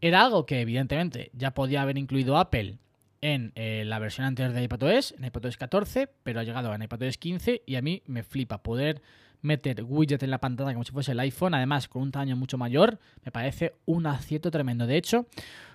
Era 0.02 0.24
algo 0.24 0.46
que 0.46 0.62
evidentemente 0.62 1.30
ya 1.34 1.54
podía 1.54 1.84
haber 1.84 1.98
incluido 1.98 2.38
Apple 2.38 2.80
en 3.22 3.52
eh, 3.56 3.84
la 3.86 4.00
versión 4.00 4.26
anterior 4.26 4.54
de 4.54 4.64
iPadOS, 4.64 5.14
en 5.14 5.26
iPadOS 5.26 5.58
14, 5.58 6.10
pero 6.24 6.40
ha 6.40 6.44
llegado 6.44 6.74
en 6.74 6.82
iPadOS 6.82 7.18
15 7.18 7.64
y 7.66 7.76
a 7.76 7.82
mí 7.82 8.02
me 8.08 8.24
flipa 8.24 8.64
poder 8.64 9.02
meter 9.42 9.84
widget 9.84 10.24
en 10.24 10.32
la 10.32 10.40
pantalla 10.40 10.74
como 10.74 10.84
si 10.84 10.92
fuese 10.92 11.12
el 11.14 11.20
iPhone, 11.20 11.54
además 11.54 11.88
con 11.88 12.02
un 12.02 12.12
tamaño 12.12 12.36
mucho 12.36 12.58
mayor, 12.58 13.00
me 13.24 13.32
parece 13.32 13.76
un 13.86 14.06
acierto 14.06 14.52
tremendo. 14.52 14.88
De 14.88 14.98
hecho, 14.98 15.28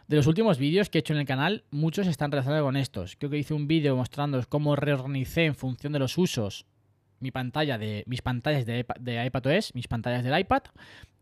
de 0.08 0.16
los 0.16 0.26
últimos 0.26 0.58
vídeos 0.58 0.88
que 0.88 0.98
he 0.98 1.00
hecho 1.00 1.14
en 1.14 1.20
el 1.20 1.26
canal, 1.26 1.64
muchos 1.70 2.06
están 2.06 2.30
relacionados 2.30 2.64
con 2.64 2.76
estos. 2.76 3.16
Creo 3.16 3.30
que 3.30 3.38
hice 3.38 3.54
un 3.54 3.66
vídeo 3.66 3.96
mostrando 3.96 4.42
cómo 4.48 4.76
reorganicé 4.76 5.44
en 5.44 5.54
función 5.54 5.92
de 5.92 5.98
los 5.98 6.16
usos 6.16 6.66
mi 7.20 7.30
pantalla 7.30 7.78
de 7.78 8.04
mis 8.06 8.22
pantallas 8.22 8.66
de, 8.66 8.86
de 9.00 9.26
iPadOS, 9.26 9.74
mis 9.74 9.88
pantallas 9.88 10.22
del 10.22 10.38
iPad. 10.38 10.62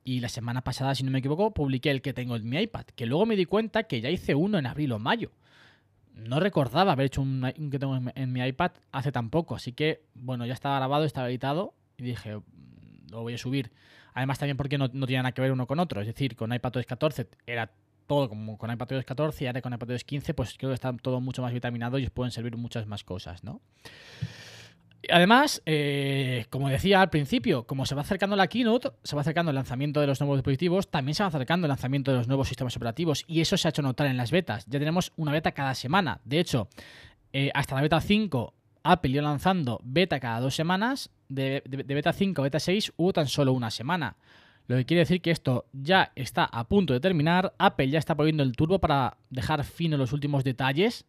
Y 0.03 0.21
la 0.21 0.29
semana 0.29 0.63
pasada, 0.63 0.95
si 0.95 1.03
no 1.03 1.11
me 1.11 1.21
equivoco, 1.21 1.55
publiqué 1.55 1.91
el 1.91 2.03
que 2.03 2.13
tengo 2.13 2.37
en 2.37 2.49
mi 2.49 2.59
iPad. 2.59 2.85
Que 2.95 3.07
luego 3.07 3.27
me 3.27 3.37
di 3.37 3.47
cuenta 3.47 3.85
que 3.85 4.01
ya 4.01 4.11
hice 4.11 4.35
uno 4.35 4.59
en 4.59 4.67
abril 4.67 4.93
o 4.93 4.99
mayo. 4.99 5.31
No 6.13 6.41
recordaba 6.41 6.93
haber 6.93 7.07
hecho 7.07 7.23
un, 7.23 7.43
un 7.59 7.71
que 7.71 7.79
tengo 7.79 7.97
en, 7.97 8.13
en 8.15 8.33
mi 8.33 8.45
iPad 8.45 8.73
hace 8.93 9.13
tan 9.13 9.31
poco. 9.31 9.55
Así 9.55 9.73
que, 9.73 10.03
bueno, 10.15 10.45
ya 10.47 10.53
estaba 10.53 10.77
grabado, 10.77 11.05
estaba 11.05 11.29
editado. 11.29 11.75
Y 11.99 12.05
dije, 12.05 12.37
"Mm, 12.37 13.11
lo 13.11 13.23
voy 13.23 13.35
a 13.35 13.39
subir. 13.39 13.73
Además, 14.15 14.39
también 14.39 14.57
porque 14.57 14.79
no, 14.79 14.89
no 14.93 15.07
tiene 15.07 15.23
nada 15.23 15.33
que 15.33 15.43
ver 15.43 15.53
uno 15.53 15.67
con 15.67 15.79
otro. 15.81 16.01
Es 16.01 16.07
decir, 16.07 16.37
con 16.37 16.53
iPadOS 16.53 16.87
14 16.87 17.29
era 17.47 17.71
todo 18.07 18.29
como 18.29 18.59
con 18.59 18.71
iPadOS 18.71 19.05
14 19.05 19.45
y 19.45 19.47
ahora 19.47 19.63
con 19.63 19.73
iPadOS 19.73 20.05
15, 20.05 20.35
pues 20.35 20.55
creo 20.59 20.71
que 20.71 20.75
está 20.75 20.93
todo 20.97 21.21
mucho 21.21 21.43
más 21.43 21.53
vitaminado 21.53 21.99
y 21.99 22.05
os 22.05 22.11
pueden 22.11 22.31
servir 22.31 22.57
muchas 22.57 22.87
más 22.87 23.05
cosas, 23.05 23.43
¿no? 23.45 23.61
Además, 25.11 25.63
eh, 25.67 26.47
como 26.49 26.69
decía 26.69 27.01
al 27.01 27.11
principio, 27.11 27.67
como 27.67 27.85
se 27.85 27.95
va 27.95 28.01
acercando 28.01 28.37
la 28.37 28.47
keynote, 28.47 28.91
se 29.03 29.15
va 29.15 29.21
acercando 29.21 29.51
el 29.51 29.55
lanzamiento 29.55 30.01
de 30.01 30.07
los 30.07 30.21
nuevos 30.21 30.39
dispositivos, 30.39 30.91
también 30.91 31.15
se 31.15 31.23
va 31.23 31.29
acercando 31.29 31.67
el 31.67 31.69
lanzamiento 31.69 32.11
de 32.11 32.19
los 32.19 32.29
nuevos 32.29 32.49
sistemas 32.49 32.75
operativos 32.77 33.25
y 33.27 33.41
eso 33.41 33.57
se 33.57 33.69
ha 33.69 33.71
hecho 33.71 33.83
notar 33.83 34.07
en 34.07 34.17
las 34.17 34.31
betas. 34.31 34.65
Ya 34.67 34.79
tenemos 34.79 35.13
una 35.17 35.33
beta 35.33 35.53
cada 35.53 35.75
semana. 35.75 36.21
De 36.25 36.41
hecho, 36.41 36.69
eh, 37.33 37.51
hasta 37.53 37.75
la 37.75 37.83
beta 37.83 38.01
5, 38.01 38.55
Apple 38.85 39.13
iba 39.13 39.23
lanzando 39.23 39.81
beta 39.83 40.21
cada 40.21 40.41
dos 40.41 40.55
semanas. 40.55 41.11
De, 41.29 41.63
beta 41.67 42.13
5 42.13 42.41
a 42.41 42.45
beta 42.45 42.61
6 42.61 42.93
hubo 42.97 43.13
tan 43.13 43.27
solo 43.27 43.53
una 43.53 43.71
semana. 43.71 44.17
Lo 44.67 44.77
que 44.77 44.85
quiere 44.85 45.01
decir 45.01 45.21
que 45.21 45.31
esto 45.31 45.67
ya 45.73 46.13
está 46.15 46.45
a 46.45 46.69
punto 46.69 46.93
de 46.93 47.01
terminar. 47.01 47.55
Apple 47.59 47.89
ya 47.89 47.99
está 47.99 48.15
poniendo 48.15 48.43
el 48.43 48.55
turbo 48.55 48.79
para 48.79 49.17
dejar 49.31 49.65
fino 49.65 49.97
los 49.97 50.13
últimos 50.13 50.45
detalles 50.45 51.07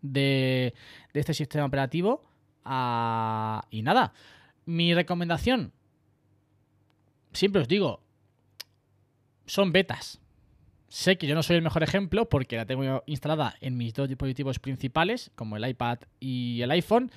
de, 0.00 0.74
de 1.12 1.20
este 1.20 1.34
sistema 1.34 1.66
operativo. 1.66 2.24
Ah, 2.64 3.64
y 3.70 3.82
nada, 3.82 4.12
mi 4.66 4.94
recomendación, 4.94 5.72
siempre 7.32 7.62
os 7.62 7.68
digo, 7.68 8.00
son 9.46 9.72
betas. 9.72 10.20
Sé 10.88 11.18
que 11.18 11.26
yo 11.26 11.34
no 11.34 11.42
soy 11.42 11.56
el 11.56 11.62
mejor 11.62 11.82
ejemplo 11.82 12.28
porque 12.28 12.56
la 12.56 12.64
tengo 12.64 13.02
instalada 13.06 13.54
en 13.60 13.76
mis 13.76 13.92
dos 13.92 14.08
dispositivos 14.08 14.58
principales, 14.58 15.30
como 15.34 15.56
el 15.56 15.68
iPad 15.68 15.98
y 16.18 16.62
el 16.62 16.70
iPhone. 16.70 17.10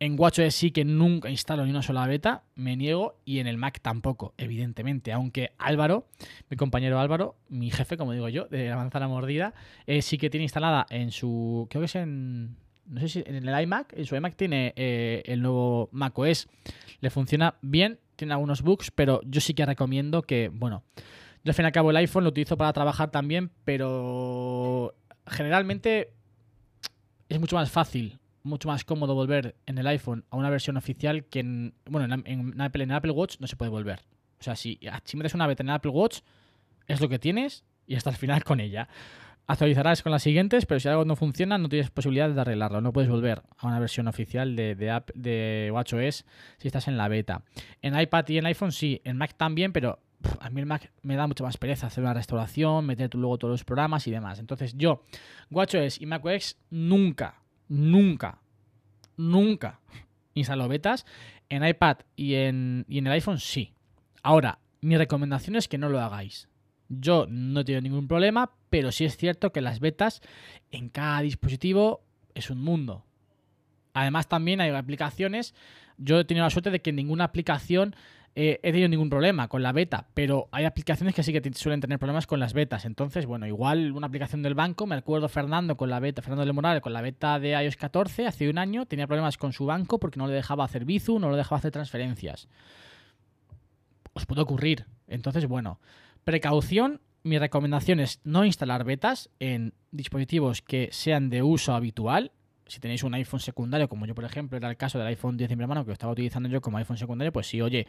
En 0.00 0.14
WatchOS 0.16 0.54
sí 0.54 0.70
que 0.70 0.84
nunca 0.84 1.28
instalo 1.28 1.64
ni 1.64 1.70
una 1.70 1.82
sola 1.82 2.06
beta, 2.06 2.44
me 2.54 2.76
niego, 2.76 3.16
y 3.24 3.40
en 3.40 3.48
el 3.48 3.56
Mac 3.56 3.80
tampoco, 3.82 4.32
evidentemente. 4.38 5.12
Aunque 5.12 5.50
Álvaro, 5.58 6.06
mi 6.48 6.56
compañero 6.56 7.00
Álvaro, 7.00 7.34
mi 7.48 7.70
jefe, 7.72 7.96
como 7.96 8.12
digo 8.12 8.28
yo, 8.28 8.44
de 8.44 8.68
la 8.68 8.76
manzana 8.76 9.08
mordida, 9.08 9.54
eh, 9.88 10.00
sí 10.00 10.16
que 10.16 10.30
tiene 10.30 10.44
instalada 10.44 10.86
en 10.88 11.10
su. 11.10 11.66
Creo 11.68 11.80
que 11.80 11.86
es 11.86 11.96
en. 11.96 12.56
No 12.86 13.00
sé 13.00 13.08
si 13.08 13.24
en 13.26 13.48
el 13.48 13.62
iMac, 13.62 13.92
en 13.94 14.06
su 14.06 14.14
iMac 14.14 14.36
tiene 14.36 14.72
eh, 14.76 15.24
el 15.26 15.42
nuevo 15.42 15.88
macOS. 15.90 16.46
Le 17.00 17.10
funciona 17.10 17.56
bien, 17.60 17.98
tiene 18.14 18.34
algunos 18.34 18.62
bugs, 18.62 18.92
pero 18.92 19.20
yo 19.24 19.40
sí 19.40 19.52
que 19.52 19.66
recomiendo 19.66 20.22
que, 20.22 20.48
bueno, 20.52 20.84
yo 21.44 21.50
al 21.50 21.54
fin 21.54 21.64
y 21.64 21.66
al 21.66 21.72
cabo 21.72 21.90
el 21.90 21.96
iPhone 21.96 22.24
lo 22.24 22.30
utilizo 22.30 22.56
para 22.56 22.72
trabajar 22.72 23.10
también, 23.10 23.50
pero 23.64 24.94
generalmente 25.26 26.12
es 27.28 27.38
mucho 27.38 27.56
más 27.56 27.70
fácil, 27.70 28.18
mucho 28.42 28.68
más 28.68 28.84
cómodo 28.84 29.14
volver 29.14 29.56
en 29.66 29.78
el 29.78 29.86
iPhone 29.86 30.24
a 30.30 30.36
una 30.36 30.50
versión 30.50 30.76
oficial 30.76 31.24
que 31.24 31.40
en, 31.40 31.74
bueno, 31.86 32.22
en, 32.24 32.60
Apple, 32.60 32.82
en 32.82 32.92
Apple 32.92 33.12
Watch 33.12 33.36
no 33.38 33.46
se 33.46 33.56
puede 33.56 33.70
volver. 33.70 34.00
O 34.40 34.42
sea, 34.42 34.56
si, 34.56 34.80
si 35.04 35.16
metes 35.16 35.34
una 35.34 35.46
beta 35.46 35.62
en 35.62 35.70
Apple 35.70 35.90
Watch, 35.90 36.20
es 36.86 37.00
lo 37.00 37.08
que 37.08 37.18
tienes 37.18 37.64
y 37.86 37.96
hasta 37.96 38.10
el 38.10 38.16
final 38.16 38.44
con 38.44 38.60
ella. 38.60 38.88
Actualizarás 39.46 40.02
con 40.02 40.12
las 40.12 40.22
siguientes, 40.22 40.66
pero 40.66 40.78
si 40.78 40.88
algo 40.88 41.06
no 41.06 41.16
funciona, 41.16 41.56
no 41.56 41.70
tienes 41.70 41.90
posibilidad 41.90 42.28
de 42.28 42.40
arreglarlo. 42.40 42.82
No 42.82 42.92
puedes 42.92 43.08
volver 43.08 43.42
a 43.56 43.66
una 43.66 43.80
versión 43.80 44.06
oficial 44.06 44.54
de, 44.54 44.74
de, 44.74 44.90
app, 44.90 45.10
de 45.14 45.70
WatchOS 45.72 46.26
si 46.58 46.68
estás 46.68 46.86
en 46.86 46.98
la 46.98 47.08
beta. 47.08 47.44
En 47.80 47.98
iPad 47.98 48.28
y 48.28 48.38
en 48.38 48.46
iPhone 48.46 48.72
sí, 48.72 49.00
en 49.04 49.16
Mac 49.16 49.34
también, 49.38 49.72
pero 49.72 50.00
a 50.40 50.50
mí 50.50 50.60
el 50.60 50.66
Mac 50.66 50.90
me 51.02 51.16
da 51.16 51.26
mucha 51.26 51.44
más 51.44 51.56
pereza 51.56 51.86
hacer 51.86 52.02
una 52.02 52.14
restauración, 52.14 52.86
meter 52.86 53.14
luego 53.14 53.38
todos 53.38 53.52
los 53.52 53.64
programas 53.64 54.06
y 54.06 54.10
demás. 54.10 54.38
Entonces 54.38 54.74
yo, 54.76 55.02
WatchOS 55.50 56.00
y 56.00 56.06
macOS 56.06 56.56
nunca, 56.70 57.42
nunca, 57.68 58.40
nunca 59.16 59.80
instalo 60.34 60.68
betas. 60.68 61.06
En 61.48 61.64
iPad 61.64 61.98
y 62.16 62.34
en, 62.34 62.84
y 62.88 62.98
en 62.98 63.06
el 63.06 63.14
iPhone 63.14 63.38
sí. 63.38 63.72
Ahora, 64.22 64.58
mi 64.80 64.96
recomendación 64.96 65.56
es 65.56 65.68
que 65.68 65.78
no 65.78 65.88
lo 65.88 66.00
hagáis. 66.00 66.48
Yo 66.88 67.26
no 67.28 67.64
tengo 67.64 67.80
ningún 67.80 68.08
problema, 68.08 68.50
pero 68.70 68.92
sí 68.92 69.04
es 69.04 69.16
cierto 69.16 69.52
que 69.52 69.60
las 69.60 69.80
betas 69.80 70.20
en 70.70 70.88
cada 70.88 71.20
dispositivo 71.20 72.02
es 72.34 72.50
un 72.50 72.62
mundo. 72.62 73.04
Además, 73.94 74.28
también 74.28 74.60
hay 74.60 74.70
aplicaciones. 74.70 75.54
Yo 75.96 76.20
he 76.20 76.24
tenido 76.24 76.44
la 76.44 76.50
suerte 76.50 76.70
de 76.70 76.80
que 76.80 76.92
ninguna 76.92 77.24
aplicación 77.24 77.96
eh, 78.40 78.60
he 78.62 78.70
tenido 78.70 78.88
ningún 78.88 79.10
problema 79.10 79.48
con 79.48 79.64
la 79.64 79.72
beta, 79.72 80.06
pero 80.14 80.46
hay 80.52 80.64
aplicaciones 80.64 81.12
que 81.12 81.24
sí 81.24 81.32
que 81.32 81.52
suelen 81.54 81.80
tener 81.80 81.98
problemas 81.98 82.28
con 82.28 82.38
las 82.38 82.52
betas. 82.52 82.84
Entonces, 82.84 83.26
bueno, 83.26 83.48
igual 83.48 83.90
una 83.90 84.06
aplicación 84.06 84.44
del 84.44 84.54
banco, 84.54 84.86
me 84.86 84.94
acuerdo 84.94 85.28
Fernando 85.28 85.76
con 85.76 85.90
la 85.90 85.98
beta, 85.98 86.22
Fernando 86.22 86.44
del 86.44 86.54
Moral 86.54 86.80
con 86.80 86.92
la 86.92 87.00
beta 87.00 87.40
de 87.40 87.60
iOS 87.60 87.74
14 87.74 88.28
hace 88.28 88.48
un 88.48 88.58
año, 88.58 88.86
tenía 88.86 89.08
problemas 89.08 89.38
con 89.38 89.52
su 89.52 89.66
banco 89.66 89.98
porque 89.98 90.20
no 90.20 90.28
le 90.28 90.34
dejaba 90.34 90.62
hacer 90.62 90.84
Bizu, 90.84 91.18
no 91.18 91.32
le 91.32 91.36
dejaba 91.36 91.58
hacer 91.58 91.72
transferencias. 91.72 92.46
Os 94.12 94.24
puede 94.24 94.42
ocurrir. 94.42 94.86
Entonces, 95.08 95.44
bueno, 95.48 95.80
precaución. 96.22 97.00
Mi 97.24 97.40
recomendación 97.40 97.98
es 97.98 98.20
no 98.22 98.44
instalar 98.44 98.84
betas 98.84 99.30
en 99.40 99.74
dispositivos 99.90 100.62
que 100.62 100.90
sean 100.92 101.28
de 101.28 101.42
uso 101.42 101.74
habitual. 101.74 102.30
Si 102.68 102.78
tenéis 102.78 103.02
un 103.02 103.14
iPhone 103.14 103.40
secundario, 103.40 103.88
como 103.88 104.06
yo, 104.06 104.14
por 104.14 104.24
ejemplo, 104.24 104.56
era 104.56 104.70
el 104.70 104.76
caso 104.76 104.96
del 104.98 105.08
iPhone 105.08 105.36
10 105.36 105.50
de 105.50 105.56
mi 105.56 105.62
hermano, 105.62 105.82
que 105.82 105.88
lo 105.88 105.94
estaba 105.94 106.12
utilizando 106.12 106.48
yo 106.48 106.60
como 106.60 106.78
iPhone 106.78 106.96
secundario, 106.96 107.32
pues 107.32 107.48
sí, 107.48 107.60
oye, 107.60 107.84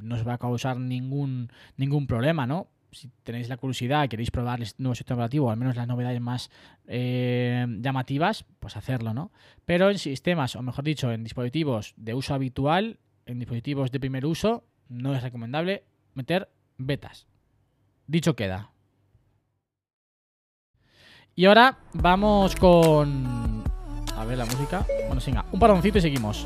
no 0.00 0.14
os 0.14 0.26
va 0.26 0.34
a 0.34 0.38
causar 0.38 0.78
ningún, 0.78 1.50
ningún 1.76 2.06
problema, 2.06 2.46
¿no? 2.46 2.68
Si 2.90 3.10
tenéis 3.22 3.48
la 3.48 3.58
curiosidad 3.58 4.04
y 4.04 4.08
queréis 4.08 4.30
probar 4.30 4.62
el 4.62 4.68
nuevo 4.78 4.94
sistema 4.94 5.16
operativo, 5.16 5.50
al 5.50 5.58
menos 5.58 5.76
las 5.76 5.86
novedades 5.86 6.20
más 6.20 6.50
eh, 6.86 7.66
llamativas, 7.80 8.44
pues 8.60 8.76
hacerlo, 8.76 9.12
¿no? 9.12 9.30
Pero 9.66 9.90
en 9.90 9.98
sistemas, 9.98 10.56
o 10.56 10.62
mejor 10.62 10.84
dicho, 10.84 11.12
en 11.12 11.22
dispositivos 11.22 11.94
de 11.96 12.14
uso 12.14 12.34
habitual, 12.34 12.98
en 13.26 13.38
dispositivos 13.38 13.92
de 13.92 14.00
primer 14.00 14.24
uso, 14.24 14.64
no 14.88 15.14
es 15.14 15.22
recomendable 15.22 15.84
meter 16.14 16.48
betas. 16.78 17.26
Dicho 18.06 18.34
queda. 18.34 18.70
Y 21.34 21.44
ahora 21.44 21.78
vamos 21.92 22.56
con... 22.56 23.62
A 24.16 24.24
ver 24.24 24.38
la 24.38 24.44
música. 24.44 24.84
Bueno, 25.06 25.22
venga, 25.24 25.44
un 25.52 25.60
paroncito 25.60 25.98
y 25.98 26.00
seguimos. 26.00 26.44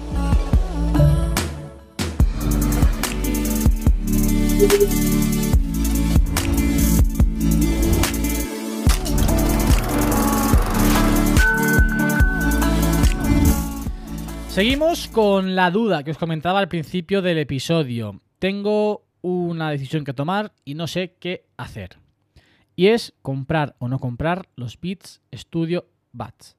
Seguimos 14.49 15.09
con 15.09 15.57
la 15.57 15.71
duda 15.71 16.05
que 16.05 16.11
os 16.11 16.19
comentaba 16.19 16.59
al 16.59 16.69
principio 16.69 17.23
del 17.23 17.39
episodio. 17.39 18.21
Tengo 18.39 19.07
una 19.23 19.71
decisión 19.71 20.05
que 20.05 20.13
tomar 20.13 20.53
y 20.65 20.75
no 20.75 20.87
sé 20.87 21.17
qué 21.19 21.47
hacer. 21.57 21.99
Y 22.77 22.89
es 22.89 23.15
comprar 23.23 23.75
o 23.79 23.89
no 23.89 23.99
comprar 23.99 24.51
los 24.55 24.79
Beats 24.79 25.23
Studio 25.35 25.87
Buds. 26.13 26.57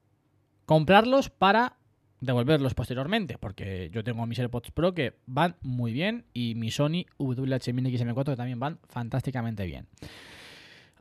Comprarlos 0.66 1.30
para 1.30 1.78
devolverlos 2.24 2.74
posteriormente, 2.74 3.38
porque 3.38 3.90
yo 3.92 4.04
tengo 4.04 4.26
mis 4.26 4.40
AirPods 4.40 4.72
Pro 4.72 4.94
que 4.94 5.14
van 5.26 5.56
muy 5.62 5.94
bien 5.94 6.26
y 6.34 6.56
mi 6.56 6.72
Sony 6.72 7.06
WH-1000XM4 7.20 8.26
que 8.26 8.36
también 8.36 8.60
van 8.60 8.80
fantásticamente 8.88 9.66
bien. 9.66 9.88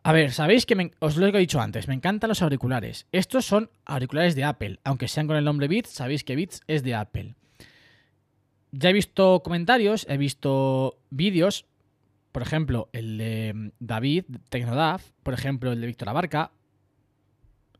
A 0.05 0.13
ver, 0.13 0.33
sabéis 0.33 0.67
que 0.67 0.91
os 0.99 1.17
lo 1.17 1.27
he 1.27 1.39
dicho 1.39 1.61
antes, 1.61 1.87
me 1.87 1.95
encantan 1.95 2.29
los 2.29 2.43
auriculares. 2.43 3.07
Estos 3.13 3.45
son 3.45 3.71
auriculares 3.85 4.35
de 4.35 4.43
Apple, 4.43 4.81
aunque 4.83 5.07
sean 5.07 5.29
con 5.29 5.37
el 5.37 5.45
nombre 5.45 5.69
Beats, 5.69 5.91
sabéis 5.91 6.25
que 6.25 6.35
Beats 6.35 6.61
es 6.67 6.83
de 6.83 6.95
Apple. 6.97 7.37
Ya 8.73 8.91
he 8.91 8.93
visto 8.93 9.43
comentarios, 9.45 10.07
he 10.09 10.17
visto 10.17 10.99
vídeos, 11.11 11.67
por 12.33 12.43
ejemplo, 12.43 12.89
el 12.93 13.19
de 13.19 13.53
mm, 13.55 13.69
David, 13.79 14.25
Tecnodav, 14.49 15.03
por 15.23 15.35
ejemplo, 15.35 15.71
el 15.71 15.81
de 15.81 15.87
Víctor 15.87 16.09
Abarca. 16.09 16.51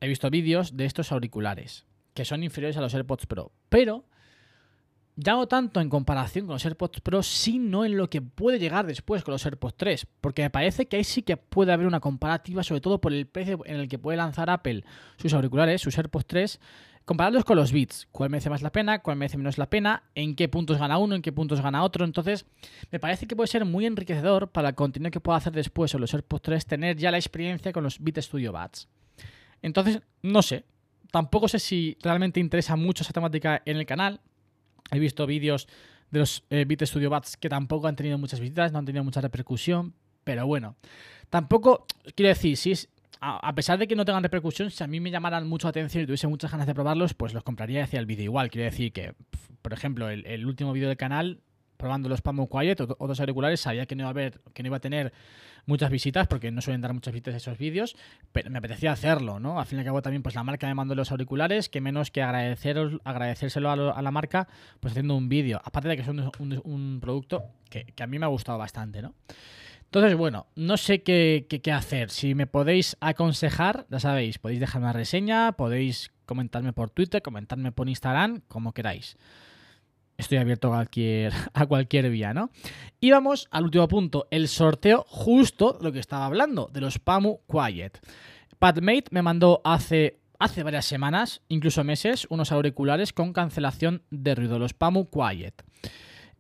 He 0.01 0.07
visto 0.07 0.31
vídeos 0.31 0.77
de 0.77 0.85
estos 0.85 1.11
auriculares, 1.11 1.87
que 2.15 2.25
son 2.25 2.43
inferiores 2.43 2.77
a 2.77 2.81
los 2.81 2.95
AirPods 2.95 3.27
Pro. 3.27 3.53
Pero 3.69 4.05
ya 5.17 5.33
no 5.35 5.47
tanto 5.47 5.81
en 5.81 5.91
comparación 5.91 6.47
con 6.47 6.55
los 6.55 6.65
AirPods 6.65 7.01
Pro, 7.01 7.23
sino 7.23 7.85
en 7.85 7.97
lo 7.97 8.09
que 8.09 8.23
puede 8.23 8.59
llegar 8.59 8.87
después 8.87 9.23
con 9.23 9.33
los 9.33 9.45
AirPods 9.45 9.75
3. 9.77 10.07
Porque 10.21 10.43
me 10.43 10.51
parece 10.51 10.87
que 10.87 10.97
ahí 10.97 11.05
sí 11.05 11.23
que 11.23 11.37
puede 11.37 11.73
haber 11.73 11.87
una 11.87 12.01
comparativa, 12.01 12.63
sobre 12.63 12.81
todo 12.81 13.01
por 13.01 13.13
el 13.13 13.27
precio 13.27 13.61
en 13.67 13.77
el 13.77 13.89
que 13.89 13.99
puede 13.99 14.17
lanzar 14.17 14.49
Apple 14.49 14.85
sus 15.17 15.35
auriculares, 15.35 15.83
sus 15.83 15.97
AirPods 15.99 16.27
3, 16.27 16.61
compararlos 17.05 17.45
con 17.45 17.57
los 17.57 17.73
Beats. 17.73 18.09
¿Cuál 18.11 18.31
merece 18.31 18.49
más 18.49 18.63
la 18.63 18.73
pena? 18.73 19.01
¿Cuál 19.01 19.19
merece 19.19 19.37
menos 19.37 19.59
la 19.59 19.69
pena? 19.69 20.05
¿En 20.15 20.35
qué 20.35 20.49
puntos 20.49 20.79
gana 20.79 20.97
uno? 20.99 21.15
¿En 21.15 21.23
qué 21.23 21.33
puntos 21.33 21.61
gana 21.61 21.83
otro? 21.83 22.05
Entonces, 22.05 22.47
me 22.91 22.99
parece 22.99 23.27
que 23.27 23.37
puede 23.37 23.49
ser 23.49 23.65
muy 23.65 23.85
enriquecedor 23.85 24.49
para 24.49 24.71
el 24.71 24.75
contenido 24.75 25.11
que 25.11 25.21
pueda 25.21 25.39
hacer 25.39 25.53
después 25.53 25.95
o 25.95 25.99
los 25.99 26.15
AirPods 26.15 26.43
3 26.43 26.67
tener 26.67 26.97
ya 26.97 27.11
la 27.11 27.19
experiencia 27.19 27.73
con 27.73 27.85
los 27.85 27.99
Beats 27.99 28.25
Studio 28.27 28.53
Buds. 28.53 28.89
Entonces, 29.61 30.01
no 30.23 30.41
sé. 30.43 30.65
Tampoco 31.13 31.47
sé 31.47 31.59
si 31.59 31.99
realmente 32.03 32.41
interesa 32.41 32.75
mucho 32.75 33.05
esa 33.05 33.13
temática 33.13 33.61
en 33.67 33.77
el 33.77 33.85
canal. 33.85 34.21
He 34.91 34.99
visto 34.99 35.27
vídeos 35.27 35.69
de 36.11 36.21
los 36.21 36.43
eh, 36.49 36.65
Beat 36.67 36.85
Studio 36.87 37.11
Buds 37.11 37.37
que 37.37 37.51
tampoco 37.51 37.87
han 37.87 37.97
tenido 37.97 38.17
muchas 38.17 38.41
visitas, 38.41 38.73
no 38.73 38.79
han 38.79 38.87
tenido 38.87 39.05
mucha 39.05 39.21
repercusión, 39.21 39.93
pero 40.25 40.47
bueno. 40.47 40.75
Tampoco, 41.29 41.87
quiero 42.15 42.31
decir, 42.31 42.57
si 42.57 42.73
a, 43.21 43.55
pesar 43.55 43.79
de 43.79 43.87
que 43.87 43.95
no 43.95 44.07
tengan 44.07 44.23
repercusión, 44.23 44.71
si 44.71 44.83
a 44.83 44.87
mí 44.87 45.01
me 45.01 45.11
llamaran 45.11 45.47
mucho 45.47 45.67
la 45.67 45.71
atención 45.71 46.03
y 46.03 46.07
tuviese 46.07 46.29
muchas 46.29 46.51
ganas 46.51 46.67
de 46.67 46.75
probarlos, 46.75 47.13
pues 47.13 47.35
los 47.35 47.45
compraría 47.45 47.81
y 47.81 47.83
hacía 47.83 48.01
el 48.01 48.07
vídeo 48.07 48.25
igual. 48.25 48.51
Quiero 48.51 48.65
decir 48.65 48.91
que, 48.93 49.15
por 49.61 49.75
ejemplo, 49.75 50.09
el 50.09 50.47
último 50.47 50.73
vídeo 50.73 50.89
del 50.89 50.97
canal, 50.97 51.43
probando 51.83 52.09
los 52.09 52.23
Pamo 52.23 52.49
Quiet, 52.49 52.81
o- 52.81 52.97
otros 52.99 53.21
auriculares, 53.21 53.61
sabía 53.61 53.85
que 53.85 53.95
no 53.95 54.03
iba 54.03 54.09
a 54.09 54.11
haber, 54.13 54.41
que 54.55 54.63
no 54.63 54.69
iba 54.69 54.79
a 54.79 54.81
tener 54.81 55.13
muchas 55.67 55.91
visitas, 55.91 56.27
porque 56.29 56.51
no 56.51 56.61
suelen 56.63 56.81
dar 56.81 56.93
muchas 56.95 57.13
visitas 57.13 57.35
esos 57.35 57.59
vídeos, 57.59 57.95
pero 58.33 58.49
me 58.51 58.59
apetecía 58.59 58.93
hacerlo, 58.93 59.39
¿no? 59.41 59.61
Al 59.61 59.67
fin 59.67 59.79
y 59.79 59.81
al 59.81 59.85
cabo 59.87 60.01
también, 60.03 60.23
pues 60.23 60.35
la 60.35 60.43
marca 60.43 60.67
me 60.67 60.75
mandó 60.75 60.95
los 60.95 61.11
auriculares, 61.13 61.69
que 61.69 61.81
menos 61.81 62.11
que 62.11 62.23
agradeceros, 62.23 63.01
agradecérselo 63.05 63.71
a, 63.71 63.77
lo- 63.77 63.97
a 63.97 64.01
la 64.03 64.11
marca, 64.11 64.49
pues 64.81 64.93
haciendo 64.93 65.15
un 65.17 65.29
vídeo. 65.29 65.61
Aparte 65.65 65.89
de 65.89 65.97
que 65.97 66.05
son 66.05 66.31
un, 66.39 66.99
producto 67.01 67.45
que, 67.69 67.85
que 67.85 68.03
a 68.03 68.07
mí 68.07 68.19
me 68.19 68.25
ha 68.27 68.29
gustado 68.29 68.59
bastante, 68.59 69.03
¿no? 69.03 69.15
Entonces, 69.85 70.17
bueno, 70.17 70.47
no 70.57 70.77
sé 70.79 71.03
qué, 71.03 71.47
qué- 71.51 71.61
qué 71.61 71.71
hacer. 71.71 72.09
Si 72.11 72.35
me 72.35 72.47
podéis 72.47 72.97
aconsejar, 73.01 73.87
ya 73.91 74.01
sabéis, 74.01 74.39
podéis 74.39 74.59
dejar 74.61 74.81
una 74.81 74.93
reseña, 74.95 75.53
podéis 75.53 76.11
comentarme 76.25 76.73
por 76.73 76.89
Twitter, 76.91 77.21
comentarme 77.21 77.73
por 77.73 77.89
Instagram, 77.91 78.41
como 78.49 78.73
queráis. 78.73 79.17
Estoy 80.23 80.39
abierto 80.39 80.69
a 80.69 80.77
cualquier, 80.77 81.33
a 81.55 81.67
cualquier 81.67 82.09
vía, 82.11 82.33
¿no? 82.33 82.51
Y 83.01 83.11
vamos 83.11 83.49
al 83.51 83.65
último 83.65 83.87
punto, 83.89 84.27
el 84.31 84.49
sorteo 84.49 85.05
justo 85.09 85.79
lo 85.81 85.93
que 85.93 85.99
estaba 85.99 86.27
hablando, 86.27 86.71
de 86.73 86.81
los 86.81 86.99
Pamu 86.99 87.41
Quiet. 87.49 87.99
Padmate 88.59 89.05
me 89.11 89.23
mandó 89.23 89.61
hace, 89.65 90.21
hace 90.39 90.63
varias 90.63 90.85
semanas, 90.87 91.43
incluso 91.49 91.83
meses, 91.85 92.27
unos 92.31 92.53
auriculares 92.53 93.13
con 93.13 93.33
cancelación 93.33 94.03
de 94.11 94.35
ruido, 94.35 94.59
los 94.59 94.73
Pamu 94.75 95.09
Quiet. 95.11 95.63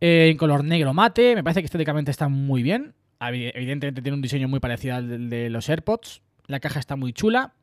Eh, 0.01 0.29
en 0.31 0.37
color 0.37 0.65
negro 0.65 0.95
mate, 0.95 1.35
me 1.35 1.43
parece 1.45 1.61
que 1.61 1.67
estéticamente 1.67 2.11
están 2.11 2.33
muy 2.33 2.63
bien. 2.63 2.95
Evi- 3.21 3.53
Evidentemente 3.55 4.03
tiene 4.03 4.15
un 4.17 4.23
diseño 4.23 4.49
muy 4.49 4.61
parecido 4.61 4.97
al 4.97 5.29
de 5.31 5.51
los 5.51 5.69
AirPods. 5.69 6.23
La 6.47 6.59
caja 6.61 6.81
está 6.81 6.97
muy 6.97 7.13
chula. 7.13 7.55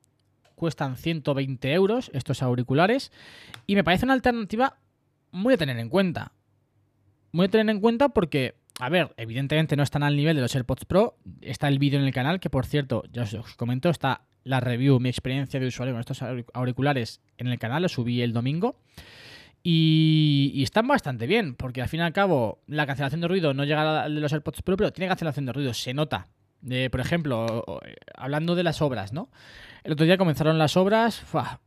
Cuestan 0.55 0.95
120 0.97 1.71
euros 1.73 2.11
estos 2.13 2.41
auriculares. 2.41 3.11
Y 3.67 3.75
me 3.75 3.83
parece 3.83 4.05
una 4.05 4.13
alternativa 4.13 4.77
muy 5.31 5.53
a 5.53 5.57
tener 5.57 5.77
en 5.77 5.89
cuenta. 5.89 6.33
Muy 7.31 7.45
a 7.45 7.49
tener 7.49 7.69
en 7.69 7.81
cuenta 7.81 8.09
porque, 8.09 8.55
a 8.79 8.89
ver, 8.89 9.13
evidentemente 9.17 9.75
no 9.75 9.83
están 9.83 10.03
al 10.03 10.15
nivel 10.15 10.35
de 10.35 10.41
los 10.41 10.55
AirPods 10.55 10.85
Pro. 10.85 11.17
Está 11.41 11.67
el 11.67 11.79
vídeo 11.79 11.99
en 11.99 12.05
el 12.05 12.13
canal, 12.13 12.39
que 12.39 12.49
por 12.49 12.65
cierto, 12.65 13.03
ya 13.11 13.23
os, 13.23 13.55
comento, 13.55 13.89
está 13.89 14.21
la 14.43 14.59
review, 14.59 14.99
mi 14.99 15.09
experiencia 15.09 15.59
de 15.59 15.67
usuario 15.67 15.93
con 15.93 15.99
estos 15.99 16.21
auric- 16.21 16.49
auriculares 16.53 17.21
en 17.37 17.47
el 17.47 17.59
canal, 17.59 17.83
lo 17.83 17.89
subí 17.89 18.21
el 18.21 18.33
domingo. 18.33 18.79
Y, 19.61 20.51
y 20.55 20.63
están 20.63 20.87
bastante 20.87 21.27
bien, 21.27 21.53
porque 21.53 21.81
al 21.81 21.89
fin 21.89 21.99
y 21.99 22.03
al 22.03 22.13
cabo 22.13 22.61
la 22.65 22.87
cancelación 22.87 23.19
de 23.21 23.27
ruido 23.27 23.53
no 23.53 23.65
llega 23.65 24.03
al 24.03 24.15
de 24.15 24.21
los 24.21 24.31
AirPods 24.31 24.61
Pro, 24.61 24.77
pero 24.77 24.93
tiene 24.93 25.09
cancelación 25.09 25.45
de 25.45 25.53
ruido, 25.53 25.73
se 25.73 25.93
nota. 25.93 26.29
Por 26.91 26.99
ejemplo, 26.99 27.81
eh, 27.85 27.95
hablando 28.15 28.55
de 28.55 28.63
las 28.63 28.81
obras, 28.81 29.13
¿no? 29.13 29.29
El 29.83 29.93
otro 29.93 30.05
día 30.05 30.17
comenzaron 30.17 30.57
las 30.57 30.77
obras, 30.77 31.19
¡fua! 31.19 31.61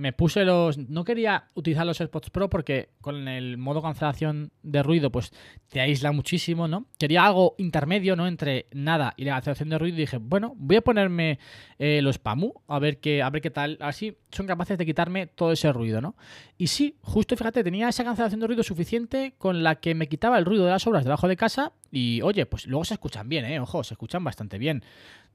Me 0.00 0.14
puse 0.14 0.44
los... 0.44 0.78
No 0.78 1.04
quería 1.04 1.50
utilizar 1.54 1.86
los 1.86 2.00
AirPods 2.00 2.30
Pro 2.30 2.48
porque 2.48 2.88
con 3.02 3.28
el 3.28 3.58
modo 3.58 3.82
cancelación 3.82 4.50
de 4.62 4.82
ruido 4.82 5.12
pues 5.12 5.30
te 5.68 5.80
aísla 5.80 6.10
muchísimo, 6.10 6.66
¿no? 6.68 6.86
Quería 6.98 7.26
algo 7.26 7.54
intermedio, 7.58 8.16
¿no? 8.16 8.26
Entre 8.26 8.66
nada 8.72 9.12
y 9.18 9.24
la 9.24 9.34
cancelación 9.34 9.68
de 9.68 9.78
ruido 9.78 9.98
y 9.98 10.00
dije, 10.00 10.16
bueno, 10.16 10.54
voy 10.56 10.76
a 10.76 10.80
ponerme 10.80 11.38
eh, 11.78 12.00
los 12.02 12.18
PAMU 12.18 12.54
a 12.66 12.78
ver, 12.78 12.98
qué, 12.98 13.22
a 13.22 13.28
ver 13.28 13.42
qué 13.42 13.50
tal. 13.50 13.76
Así 13.80 14.16
son 14.30 14.46
capaces 14.46 14.78
de 14.78 14.86
quitarme 14.86 15.26
todo 15.26 15.52
ese 15.52 15.70
ruido, 15.70 16.00
¿no? 16.00 16.16
Y 16.56 16.68
sí, 16.68 16.96
justo 17.02 17.36
fíjate, 17.36 17.62
tenía 17.62 17.90
esa 17.90 18.02
cancelación 18.02 18.40
de 18.40 18.46
ruido 18.46 18.62
suficiente 18.62 19.34
con 19.36 19.62
la 19.62 19.76
que 19.76 19.94
me 19.94 20.08
quitaba 20.08 20.38
el 20.38 20.46
ruido 20.46 20.64
de 20.64 20.70
las 20.70 20.86
obras 20.86 21.04
debajo 21.04 21.28
de 21.28 21.36
casa 21.36 21.72
y 21.92 22.22
oye, 22.22 22.46
pues 22.46 22.66
luego 22.66 22.84
se 22.84 22.94
escuchan 22.94 23.28
bien, 23.28 23.44
¿eh? 23.44 23.60
Ojo, 23.60 23.84
se 23.84 23.94
escuchan 23.94 24.24
bastante 24.24 24.56
bien. 24.56 24.82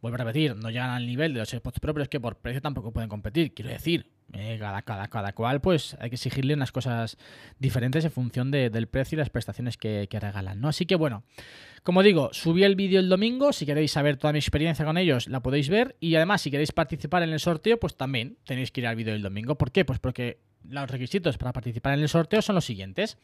Vuelvo 0.06 0.18
a 0.18 0.20
repetir, 0.20 0.56
no 0.56 0.70
llegan 0.70 0.92
al 0.92 1.08
nivel 1.08 1.34
de 1.34 1.40
los 1.40 1.52
AirPods 1.52 1.80
Pro, 1.80 1.92
pero 1.92 2.04
es 2.04 2.10
que 2.10 2.20
por 2.20 2.38
precio 2.38 2.62
tampoco 2.62 2.92
pueden 2.94 3.10
competir. 3.10 3.56
Quiero 3.56 3.72
decir, 3.72 4.12
eh, 4.34 4.56
cada, 4.60 4.84
cada, 4.84 5.08
cada 5.08 5.34
cual, 5.34 5.62
pues 5.62 5.98
hay 6.00 6.12
que 6.12 6.16
exigirle 6.16 6.54
unas 6.54 6.72
cosas 6.72 7.18
diferentes 7.58 8.06
en 8.06 8.12
función 8.12 8.52
de- 8.52 8.70
del 8.70 8.86
precio 8.88 9.16
y 9.16 9.18
las 9.18 9.32
prestaciones 9.32 9.78
que, 9.78 10.08
que 10.08 10.20
regalan, 10.20 10.62
¿no? 10.62 10.68
Así 10.68 10.86
que 10.86 10.96
bueno, 10.96 11.24
como 11.82 12.04
digo, 12.04 12.30
subí 12.34 12.64
el 12.64 12.76
vídeo 12.76 13.00
el 13.00 13.10
domingo. 13.10 13.52
Si 13.52 13.66
queréis 13.66 13.94
saber 13.94 14.18
toda 14.18 14.32
mi 14.32 14.38
experiencia 14.38 14.86
con 14.86 15.00
ellos, 15.00 15.28
la 15.28 15.40
podéis 15.40 15.70
ver. 15.70 15.96
Y 16.00 16.14
además, 16.14 16.44
si 16.44 16.52
queréis 16.52 16.72
participar 16.72 17.24
en 17.24 17.32
el 17.34 17.40
sorteo, 17.40 17.80
pues 17.80 17.98
también 17.98 18.38
tenéis 18.46 18.70
que 18.70 18.82
ir 18.82 18.88
al 18.88 18.96
vídeo 18.96 19.14
del 19.14 19.24
domingo. 19.24 19.58
¿Por 19.58 19.72
qué? 19.72 19.86
Pues 19.86 19.98
porque 19.98 20.38
los 20.70 20.88
requisitos 20.88 21.40
para 21.40 21.52
participar 21.52 21.96
en 21.96 22.02
el 22.02 22.10
sorteo 22.10 22.44
son 22.44 22.54
los 22.54 22.66
siguientes: 22.66 23.18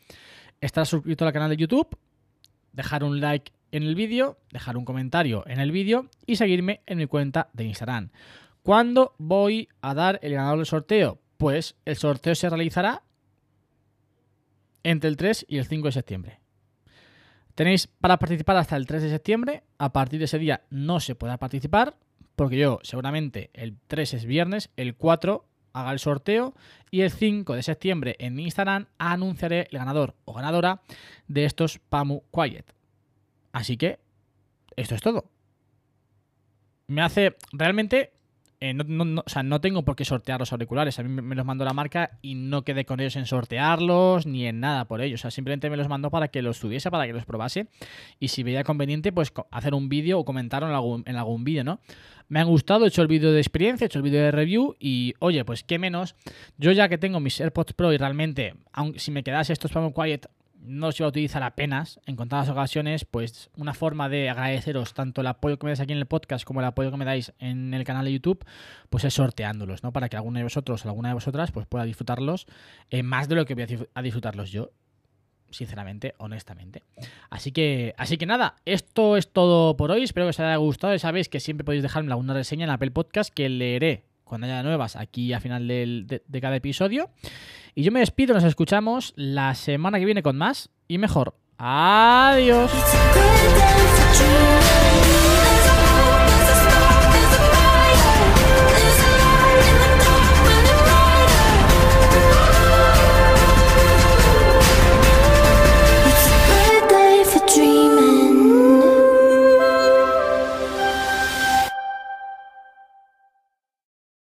estar 0.62 0.88
suscrito 0.88 1.28
al 1.28 1.32
canal 1.32 1.52
de 1.52 1.58
YouTube, 1.58 1.96
dejar 2.74 3.04
un 3.04 3.20
like 3.20 3.52
en 3.72 3.84
el 3.84 3.96
vídeo, 3.96 4.38
dejar 4.52 4.78
un 4.78 4.86
comentario 4.86 5.44
en 5.48 5.60
el 5.60 5.72
vídeo 5.72 6.10
y 6.26 6.36
seguirme 6.36 6.82
en 6.86 6.98
mi 6.98 7.08
cuenta 7.08 7.50
de 7.54 7.66
Instagram. 7.66 8.10
¿Cuándo 8.64 9.16
voy 9.18 9.70
a 9.82 9.94
dar 9.94 10.20
el 10.22 10.34
ganador 10.34 10.58
del 10.58 10.66
sorteo? 10.66 11.20
Pues 11.38 11.76
el 11.86 11.96
sorteo 11.96 12.36
se 12.36 12.50
realizará 12.50 13.04
entre 14.84 15.10
el 15.10 15.18
3 15.18 15.46
y 15.48 15.58
el 15.58 15.66
5 15.66 15.88
de 15.88 15.92
septiembre. 15.92 16.40
Tenéis 17.56 17.88
para 17.88 18.18
participar 18.18 18.58
hasta 18.58 18.76
el 18.76 18.86
3 18.86 19.04
de 19.04 19.10
septiembre. 19.10 19.64
A 19.78 19.92
partir 19.92 20.20
de 20.20 20.26
ese 20.26 20.40
día 20.40 20.62
no 20.70 21.00
se 21.00 21.16
podrá 21.16 21.38
participar, 21.38 21.98
porque 22.36 22.58
yo 22.58 22.80
seguramente 22.84 23.50
el 23.54 23.78
3 23.88 24.14
es 24.16 24.26
viernes, 24.26 24.70
el 24.78 24.96
4 24.96 25.46
haga 25.74 25.92
el 25.92 26.00
sorteo 26.00 26.54
y 26.90 27.02
el 27.02 27.12
5 27.12 27.56
de 27.56 27.64
septiembre 27.64 28.16
en 28.20 28.36
mi 28.36 28.44
Instagram 28.44 28.88
anunciaré 28.98 29.68
el 29.72 29.78
ganador 29.80 30.16
o 30.26 30.34
ganadora 30.34 30.82
de 31.28 31.46
estos 31.46 31.80
Pamu 31.80 32.24
Quiet. 32.32 32.74
Así 33.52 33.78
que 33.78 34.00
esto 34.76 34.96
es 34.96 35.02
todo. 35.02 35.26
Me 36.88 37.02
hace 37.02 37.36
realmente 37.54 38.12
eh, 38.64 38.76
no, 38.76 38.84
no- 38.84 39.24
o 39.26 39.30
sea, 39.30 39.42
no 39.42 39.60
tengo 39.60 39.84
por 39.84 39.96
qué 39.96 40.06
sortear 40.06 40.40
los 40.40 40.52
auriculares. 40.52 41.00
A 41.00 41.04
mí 41.04 41.10
me 41.10 41.34
los 41.36 41.46
mandó 41.48 41.66
la 41.66 41.74
marca 41.74 42.20
y 42.22 42.36
no 42.36 42.64
quedé 42.64 42.86
con 42.86 43.00
ellos 43.00 43.16
en 43.16 43.26
sortearlos 43.26 44.28
ni 44.28 44.46
en 44.46 44.60
nada 44.60 44.86
por 44.86 45.02
ellos. 45.02 45.20
O 45.20 45.24
sea, 45.24 45.32
simplemente 45.32 45.68
me 45.72 45.78
los 45.78 45.88
mandó 45.88 46.12
para 46.12 46.28
que 46.28 46.44
los 46.44 46.60
tuviese, 46.60 46.92
para 46.92 47.08
que 47.08 47.14
los 47.14 47.26
probase. 47.26 47.68
Y 48.20 48.28
si 48.28 48.44
veía 48.44 48.64
conveniente, 48.64 49.12
pues 49.12 49.34
hacer 49.50 49.74
un 49.74 49.90
vídeo 49.90 50.20
o 50.20 50.26
comentarlo 50.26 50.68
en 50.70 51.16
algún, 51.16 51.44
vídeo, 51.44 51.64
¿no? 51.64 51.80
Me 52.30 52.40
han 52.40 52.48
gustado, 52.48 52.86
he 52.86 52.90
hecho 52.90 53.02
el 53.02 53.08
vídeo 53.08 53.32
de 53.32 53.40
experiencia, 53.40 53.86
he 53.86 53.88
hecho 53.88 53.98
el 53.98 54.04
vídeo 54.04 54.22
de 54.22 54.30
review 54.32 54.76
y, 54.80 55.16
oye, 55.18 55.44
pues 55.44 55.64
qué 55.64 55.80
menos. 55.80 56.16
Yo 56.60 56.72
ya 56.72 56.88
que 56.88 57.00
tengo 57.00 57.20
mis 57.20 57.42
AirPods 57.42 57.74
Pro 57.74 57.92
y 57.92 57.98
realmente, 57.98 58.54
aun 58.74 58.94
si 59.00 59.10
me 59.10 59.24
quedase 59.24 59.54
estos 59.54 59.72
Palm 59.72 59.92
Quiet, 59.92 60.28
no 60.64 60.88
los 60.88 61.00
iba 61.00 61.08
a 61.08 61.10
utilizar 61.10 61.42
apenas 61.44 62.00
en 62.06 62.16
contadas 62.16 62.48
ocasiones, 62.50 63.04
pues 63.06 63.50
una 63.58 63.74
forma 63.74 64.10
de 64.10 64.30
agradeceros 64.30 64.94
tanto 64.94 65.22
el 65.22 65.28
apoyo 65.28 65.58
que 65.58 65.66
me 65.66 65.72
dais 65.72 65.80
aquí 65.80 65.92
en 65.94 66.00
el 66.00 66.06
podcast 66.06 66.46
como 66.46 66.60
el 66.60 66.66
apoyo 66.68 66.92
que 66.92 66.98
me 66.98 67.06
dais 67.06 67.34
en 67.40 67.74
el 67.74 67.84
canal 67.84 68.06
de 68.06 68.14
YouTube, 68.14 68.46
pues 68.90 69.04
es 69.04 69.14
sorteándolos, 69.14 69.84
¿no? 69.84 69.92
Para 69.92 70.08
que 70.10 70.18
alguno 70.18 70.38
de 70.38 70.44
vosotros 70.44 70.86
o 70.86 70.90
alguna 70.90 71.10
de 71.10 71.16
vosotras 71.16 71.52
pues 71.52 71.66
pueda 71.66 71.84
disfrutarlos 71.84 72.46
eh, 72.90 73.02
más 73.04 73.28
de 73.28 73.36
lo 73.36 73.46
que 73.46 73.56
voy 73.56 73.64
a 73.64 73.68
a 74.00 74.02
disfrutarlos 74.02 74.52
yo, 74.52 74.72
sinceramente, 75.50 76.14
honestamente. 76.18 76.84
Así 77.30 77.52
que, 77.52 77.94
así 77.98 78.18
que 78.18 78.26
nada, 78.26 78.56
esto 78.66 79.18
es 79.18 79.32
todo 79.34 79.76
por 79.76 79.92
hoy. 79.92 80.04
Espero 80.04 80.26
que 80.28 80.30
os 80.32 80.40
haya 80.40 80.56
gustado. 80.58 80.94
Ya 80.94 81.00
sabéis 81.00 81.28
que 81.30 81.40
siempre 81.40 81.66
podéis 81.66 81.84
dejarme 81.84 82.12
alguna 82.12 82.34
reseña 82.34 82.64
en 82.66 82.70
Apple 82.70 82.92
Podcast 82.92 83.34
que 83.34 83.50
leeré 83.50 84.04
cuando 84.24 84.48
haya 84.48 84.64
nuevas 84.64 84.96
aquí 84.96 85.34
al 85.34 85.42
final 85.42 85.68
del- 85.68 86.06
de, 86.08 86.24
de 86.26 86.42
cada 86.42 86.56
episodio. 86.56 87.10
Y 87.76 87.84
yo 87.84 87.92
me 87.92 88.00
despido, 88.02 88.34
nos 88.34 88.44
escuchamos 88.44 89.14
la 89.16 89.56
semana 89.56 90.00
que 90.00 90.06
viene 90.06 90.24
con 90.24 90.38
más 90.38 90.70
y 90.88 90.98
mejor. 90.98 91.36
Adiós. 91.58 92.72